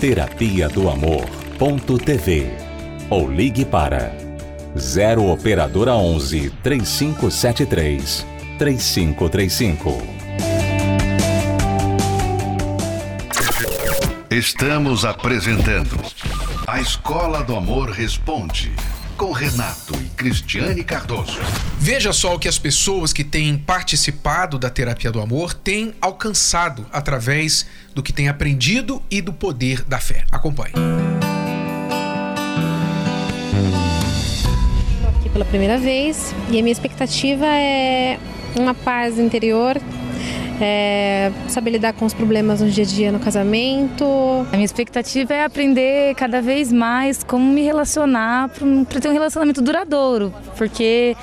terapia 0.00 0.68
do 0.68 0.88
amor.tv 0.88 2.50
ou 3.08 3.30
ligue 3.30 3.64
para 3.64 4.12
0 4.76 5.30
operadora 5.30 5.94
11 5.94 6.50
3573 6.62 8.26
3535. 8.58 10.02
Estamos 14.30 15.04
apresentando 15.04 15.96
A 16.66 16.80
Escola 16.80 17.44
do 17.44 17.54
Amor 17.54 17.90
Responde 17.90 18.72
com 19.16 19.32
Renato 19.32 19.94
e 19.94 20.08
Cristiane 20.10 20.82
Cardoso. 20.84 21.38
Veja 21.78 22.12
só 22.12 22.34
o 22.34 22.38
que 22.38 22.48
as 22.48 22.58
pessoas 22.58 23.12
que 23.12 23.24
têm 23.24 23.56
participado 23.56 24.58
da 24.58 24.70
terapia 24.70 25.10
do 25.10 25.20
amor 25.20 25.54
têm 25.54 25.94
alcançado 26.00 26.86
através 26.92 27.66
do 27.94 28.02
que 28.02 28.12
têm 28.12 28.28
aprendido 28.28 29.02
e 29.10 29.20
do 29.20 29.32
poder 29.32 29.82
da 29.82 29.98
fé. 29.98 30.24
Acompanhe. 30.30 30.74
Estou 34.94 35.10
aqui 35.10 35.28
pela 35.28 35.44
primeira 35.44 35.78
vez 35.78 36.34
e 36.48 36.58
a 36.58 36.62
minha 36.62 36.72
expectativa 36.72 37.46
é 37.46 38.18
uma 38.56 38.74
paz 38.74 39.18
interior 39.18 39.80
é, 40.60 41.30
saber 41.48 41.70
lidar 41.70 41.92
com 41.92 42.04
os 42.04 42.14
problemas 42.14 42.60
no 42.60 42.68
dia 42.68 42.84
a 42.84 42.86
dia 42.86 43.12
no 43.12 43.18
casamento. 43.18 44.04
A 44.50 44.56
minha 44.56 44.64
expectativa 44.64 45.32
é 45.34 45.44
aprender 45.44 46.14
cada 46.14 46.40
vez 46.40 46.72
mais 46.72 47.22
como 47.22 47.52
me 47.52 47.62
relacionar 47.62 48.48
para 48.48 49.00
ter 49.00 49.08
um 49.08 49.12
relacionamento 49.12 49.62
duradouro, 49.62 50.32
porque 50.56 51.16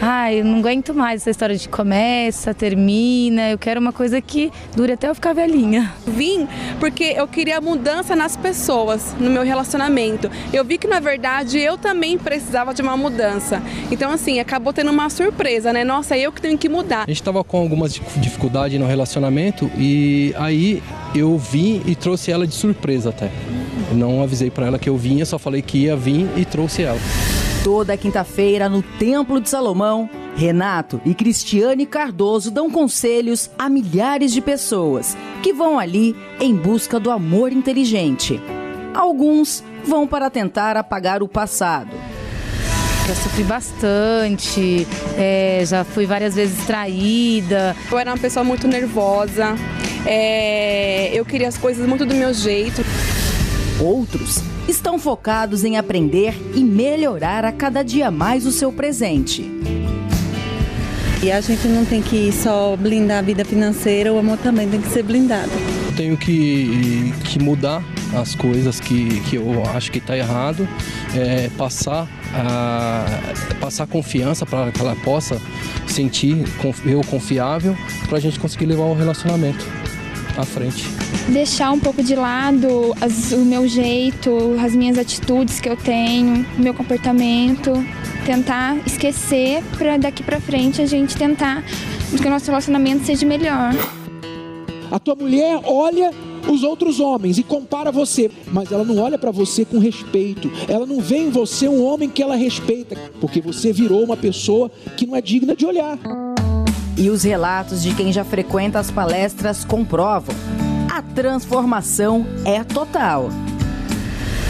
ai, 0.00 0.40
eu 0.40 0.44
não 0.44 0.58
aguento 0.58 0.94
mais 0.94 1.22
essa 1.22 1.30
história 1.30 1.56
de 1.56 1.68
começa, 1.68 2.54
termina, 2.54 3.50
eu 3.50 3.58
quero 3.58 3.80
uma 3.80 3.92
coisa 3.92 4.20
que 4.20 4.50
dure 4.74 4.92
até 4.92 5.08
eu 5.08 5.14
ficar 5.14 5.32
velhinha. 5.32 5.92
Vim 6.06 6.46
porque 6.78 7.14
eu 7.16 7.26
queria 7.26 7.60
mudança 7.60 8.14
nas 8.14 8.36
pessoas, 8.36 9.14
no 9.18 9.30
meu 9.30 9.42
relacionamento. 9.42 10.30
Eu 10.52 10.64
vi 10.64 10.78
que 10.78 10.86
na 10.86 11.00
verdade 11.00 11.58
eu 11.58 11.76
também 11.76 12.16
precisava 12.16 12.72
de 12.72 12.82
uma 12.82 12.96
mudança. 12.96 13.62
Então 13.90 14.10
assim, 14.10 14.38
acabou 14.40 14.72
tendo 14.72 14.90
uma 14.90 15.10
surpresa, 15.10 15.72
né? 15.72 15.84
Nossa, 15.84 16.16
eu 16.16 16.32
que 16.32 16.40
tenho 16.40 16.56
que 16.56 16.68
mudar. 16.68 17.04
A 17.04 17.10
gente 17.10 17.20
estava 17.20 17.42
com 17.42 17.58
algumas 17.58 18.00
dificuldades 18.16 18.78
no 18.78 18.86
relacionamento 18.86 19.70
e 19.76 20.34
aí 20.38 20.82
eu 21.14 21.36
vim 21.36 21.82
e 21.86 21.94
trouxe 21.94 22.30
ela 22.30 22.46
de 22.46 22.54
surpresa 22.54 23.10
até. 23.10 23.30
Não 23.92 24.22
avisei 24.22 24.50
para 24.50 24.66
ela 24.66 24.78
que 24.78 24.88
eu 24.88 24.96
vinha, 24.96 25.24
só 25.24 25.38
falei 25.38 25.62
que 25.62 25.78
ia 25.78 25.96
vir 25.96 26.28
e 26.36 26.44
trouxe 26.44 26.82
ela. 26.82 26.98
Toda 27.68 27.98
quinta-feira 27.98 28.66
no 28.66 28.80
Templo 28.82 29.38
de 29.42 29.50
Salomão, 29.50 30.08
Renato 30.34 31.02
e 31.04 31.14
Cristiane 31.14 31.84
Cardoso 31.84 32.50
dão 32.50 32.70
conselhos 32.70 33.50
a 33.58 33.68
milhares 33.68 34.32
de 34.32 34.40
pessoas 34.40 35.14
que 35.42 35.52
vão 35.52 35.78
ali 35.78 36.16
em 36.40 36.54
busca 36.54 36.98
do 36.98 37.10
amor 37.10 37.52
inteligente. 37.52 38.40
Alguns 38.94 39.62
vão 39.84 40.06
para 40.06 40.30
tentar 40.30 40.78
apagar 40.78 41.22
o 41.22 41.28
passado. 41.28 41.90
Já 43.06 43.14
sofri 43.14 43.44
bastante, 43.44 44.86
é, 45.18 45.62
já 45.66 45.84
fui 45.84 46.06
várias 46.06 46.36
vezes 46.36 46.64
traída. 46.64 47.76
Eu 47.92 47.98
era 47.98 48.12
uma 48.12 48.18
pessoa 48.18 48.42
muito 48.42 48.66
nervosa, 48.66 49.54
é, 50.06 51.10
eu 51.12 51.22
queria 51.22 51.48
as 51.48 51.58
coisas 51.58 51.86
muito 51.86 52.06
do 52.06 52.14
meu 52.14 52.32
jeito. 52.32 52.82
Outros 53.78 54.42
estão 54.68 54.98
focados 54.98 55.64
em 55.64 55.76
aprender 55.76 56.34
e 56.54 56.62
melhorar 56.62 57.44
a 57.44 57.50
cada 57.50 57.82
dia 57.82 58.10
mais 58.10 58.46
o 58.46 58.52
seu 58.52 58.70
presente. 58.70 59.50
E 61.22 61.32
a 61.32 61.40
gente 61.40 61.66
não 61.66 61.84
tem 61.84 62.00
que 62.00 62.30
só 62.30 62.76
blindar 62.76 63.18
a 63.18 63.22
vida 63.22 63.44
financeira, 63.44 64.12
o 64.12 64.18
amor 64.18 64.38
também 64.38 64.68
tem 64.68 64.80
que 64.80 64.88
ser 64.88 65.02
blindado. 65.02 65.50
Tenho 65.96 66.16
que, 66.16 67.12
que 67.24 67.40
mudar 67.40 67.82
as 68.14 68.36
coisas 68.36 68.78
que, 68.78 69.20
que 69.22 69.36
eu 69.36 69.64
acho 69.74 69.90
que 69.90 69.98
está 69.98 70.16
errado, 70.16 70.68
é, 71.16 71.50
passar, 71.58 72.06
a, 72.32 73.04
passar 73.60 73.86
confiança 73.88 74.46
para 74.46 74.70
que 74.70 74.80
ela 74.80 74.94
possa 74.96 75.40
sentir 75.88 76.44
eu 76.86 77.00
confiável 77.02 77.76
para 78.08 78.18
a 78.18 78.20
gente 78.20 78.38
conseguir 78.38 78.66
levar 78.66 78.84
o 78.84 78.94
relacionamento 78.94 79.66
à 80.40 80.44
frente. 80.44 80.84
Deixar 81.28 81.72
um 81.72 81.80
pouco 81.80 82.02
de 82.02 82.14
lado 82.14 82.94
as, 83.00 83.32
o 83.32 83.44
meu 83.44 83.66
jeito, 83.66 84.30
as 84.64 84.74
minhas 84.74 84.96
atitudes 84.96 85.60
que 85.60 85.68
eu 85.68 85.76
tenho, 85.76 86.46
o 86.56 86.62
meu 86.62 86.72
comportamento, 86.72 87.72
tentar 88.24 88.76
esquecer 88.86 89.62
para 89.76 89.96
daqui 89.96 90.22
para 90.22 90.40
frente 90.40 90.80
a 90.80 90.86
gente 90.86 91.16
tentar 91.16 91.64
que 92.16 92.26
o 92.26 92.30
nosso 92.30 92.46
relacionamento 92.46 93.04
seja 93.04 93.26
melhor. 93.26 93.74
A 94.90 94.98
tua 94.98 95.14
mulher 95.14 95.60
olha 95.64 96.10
os 96.48 96.62
outros 96.62 96.98
homens 96.98 97.36
e 97.36 97.42
compara 97.42 97.92
você, 97.92 98.30
mas 98.50 98.72
ela 98.72 98.84
não 98.84 98.98
olha 98.98 99.18
para 99.18 99.30
você 99.30 99.64
com 99.64 99.78
respeito. 99.78 100.50
Ela 100.66 100.86
não 100.86 101.00
vê 101.00 101.18
em 101.18 101.30
você 101.30 101.68
um 101.68 101.84
homem 101.84 102.08
que 102.08 102.22
ela 102.22 102.36
respeita, 102.36 102.96
porque 103.20 103.40
você 103.40 103.72
virou 103.72 104.02
uma 104.02 104.16
pessoa 104.16 104.70
que 104.96 105.06
não 105.06 105.14
é 105.14 105.20
digna 105.20 105.54
de 105.54 105.66
olhar. 105.66 105.98
E 106.98 107.10
os 107.10 107.22
relatos 107.22 107.80
de 107.80 107.94
quem 107.94 108.12
já 108.12 108.24
frequenta 108.24 108.78
as 108.80 108.90
palestras 108.90 109.64
comprovam. 109.64 110.34
A 110.90 111.00
transformação 111.00 112.26
é 112.44 112.64
total. 112.64 113.30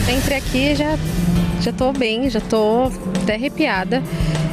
Entre 0.08 0.34
aqui 0.34 0.74
já 0.74 0.96
já 1.60 1.72
tô 1.72 1.92
bem, 1.92 2.30
já 2.30 2.40
tô 2.40 2.90
até 3.22 3.34
arrepiada. 3.34 4.02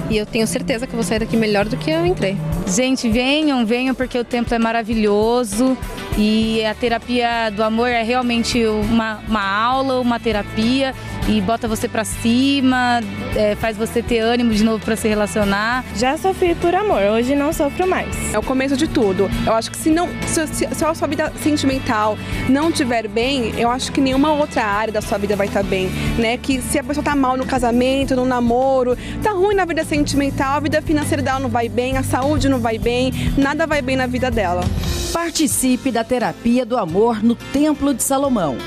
E 0.09 0.17
eu 0.17 0.25
tenho 0.25 0.45
certeza 0.45 0.85
que 0.85 0.93
vou 0.93 1.03
sair 1.03 1.19
daqui 1.19 1.37
melhor 1.37 1.65
do 1.65 1.77
que 1.77 1.89
eu 1.89 2.05
entrei. 2.05 2.37
Gente, 2.67 3.09
venham, 3.09 3.65
venham, 3.65 3.95
porque 3.95 4.17
o 4.17 4.23
templo 4.23 4.53
é 4.53 4.59
maravilhoso. 4.59 5.77
E 6.17 6.63
a 6.65 6.73
terapia 6.73 7.49
do 7.49 7.63
amor 7.63 7.89
é 7.89 8.03
realmente 8.03 8.65
uma, 8.65 9.19
uma 9.27 9.41
aula, 9.41 9.99
uma 9.99 10.19
terapia 10.19 10.93
e 11.27 11.41
bota 11.41 11.67
você 11.67 11.87
para 11.87 12.03
cima, 12.03 13.01
é, 13.35 13.55
faz 13.55 13.75
você 13.77 14.01
ter 14.01 14.19
ânimo 14.19 14.53
de 14.53 14.63
novo 14.63 14.83
para 14.83 14.95
se 14.95 15.07
relacionar. 15.07 15.83
Já 15.95 16.17
sofri 16.17 16.55
por 16.55 16.73
amor, 16.75 17.01
hoje 17.01 17.35
não 17.35 17.51
sofro 17.51 17.87
mais. 17.87 18.33
É 18.33 18.37
o 18.37 18.43
começo 18.43 18.77
de 18.77 18.87
tudo. 18.87 19.29
Eu 19.45 19.53
acho 19.53 19.71
que 19.71 19.77
se 19.77 19.89
não, 19.89 20.07
se, 20.27 20.45
se, 20.47 20.67
se 20.73 20.85
a 20.85 20.93
sua 20.93 21.07
vida 21.07 21.31
sentimental 21.41 22.17
não 22.47 22.69
estiver 22.69 23.07
bem, 23.07 23.53
eu 23.57 23.69
acho 23.69 23.91
que 23.91 23.99
nenhuma 23.99 24.33
outra 24.33 24.63
área 24.63 24.93
da 24.93 25.01
sua 25.01 25.17
vida 25.17 25.35
vai 25.35 25.47
estar 25.47 25.63
tá 25.63 25.69
bem, 25.69 25.89
né? 26.17 26.37
Que 26.37 26.61
se 26.61 26.77
a 26.77 26.83
pessoa 26.83 27.03
tá 27.03 27.15
mal 27.15 27.35
no 27.37 27.45
casamento, 27.45 28.15
no 28.15 28.25
namoro, 28.25 28.97
tá 29.23 29.31
ruim 29.31 29.55
na 29.55 29.65
vida 29.65 29.83
sentimental, 29.83 30.57
a 30.57 30.59
vida 30.59 30.81
financeira 30.81 31.23
dela 31.23 31.39
não 31.39 31.49
vai 31.49 31.67
bem, 31.67 31.97
a 31.97 32.03
saúde 32.03 32.47
não 32.47 32.59
vai 32.59 32.77
bem, 32.77 33.11
nada 33.37 33.65
vai 33.65 33.81
bem 33.81 33.95
na 33.95 34.05
vida 34.05 34.29
dela. 34.29 34.63
Participe 35.11 35.91
da 35.91 36.03
terapia 36.03 36.65
do 36.65 36.77
amor 36.77 37.23
no 37.23 37.35
Templo 37.35 37.93
de 37.93 38.03
Salomão 38.03 38.57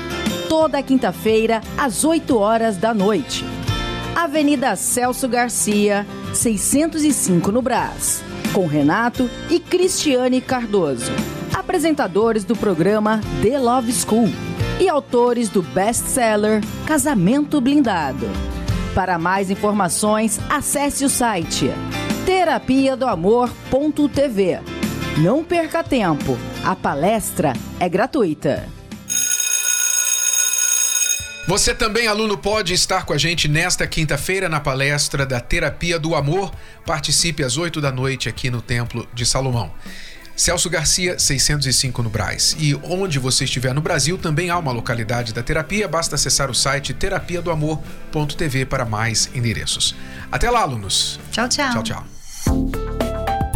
toda 0.49 0.81
quinta-feira, 0.81 1.61
às 1.77 2.03
8 2.03 2.35
horas 2.37 2.75
da 2.75 2.93
noite. 2.93 3.45
Avenida 4.15 4.75
Celso 4.75 5.27
Garcia, 5.29 6.05
605 6.33 7.51
no 7.51 7.61
Brás, 7.61 8.23
com 8.51 8.65
Renato 8.65 9.29
e 9.49 9.59
Cristiane 9.59 10.41
Cardoso, 10.41 11.11
apresentadores 11.53 12.43
do 12.43 12.55
programa 12.55 13.21
The 13.43 13.59
Love 13.59 13.93
School 13.93 14.27
e 14.79 14.89
autores 14.89 15.49
do 15.49 15.61
best-seller 15.61 16.61
Casamento 16.85 17.61
Blindado. 17.61 18.27
Para 18.95 19.19
mais 19.19 19.51
informações, 19.51 20.39
acesse 20.49 21.05
o 21.05 21.09
site 21.09 21.71
terapia 22.25 22.95
do 22.95 23.07
amor.tv. 23.07 24.59
Não 25.17 25.43
perca 25.43 25.83
tempo, 25.83 26.37
a 26.63 26.75
palestra 26.75 27.53
é 27.79 27.89
gratuita. 27.89 28.78
Você 31.49 31.73
também, 31.73 32.05
aluno, 32.05 32.37
pode 32.37 32.75
estar 32.75 33.05
com 33.05 33.11
a 33.11 33.17
gente 33.17 33.47
nesta 33.47 33.87
quinta-feira 33.87 34.47
na 34.47 34.59
palestra 34.59 35.25
da 35.25 35.39
Terapia 35.39 35.97
do 35.97 36.13
Amor. 36.13 36.53
Participe 36.85 37.43
às 37.43 37.57
8 37.57 37.81
da 37.81 37.91
noite 37.91 38.29
aqui 38.29 38.51
no 38.51 38.61
Templo 38.61 39.09
de 39.15 39.25
Salomão. 39.25 39.73
Celso 40.35 40.69
Garcia, 40.69 41.17
605 41.17 42.03
no 42.03 42.09
Braz. 42.11 42.55
E 42.59 42.75
onde 42.83 43.17
você 43.17 43.45
estiver 43.45 43.73
no 43.73 43.81
Brasil, 43.81 44.15
também 44.15 44.51
há 44.51 44.59
uma 44.59 44.71
localidade 44.71 45.33
da 45.33 45.41
terapia. 45.41 45.87
Basta 45.87 46.13
acessar 46.13 46.51
o 46.51 46.53
site 46.53 46.93
terapiadoamor.tv 46.93 48.65
para 48.65 48.85
mais 48.85 49.27
endereços. 49.33 49.95
Até 50.31 50.51
lá, 50.51 50.61
alunos. 50.61 51.19
Tchau, 51.31 51.49
tchau. 51.49 51.71
Tchau, 51.71 51.83
tchau. 51.83 52.78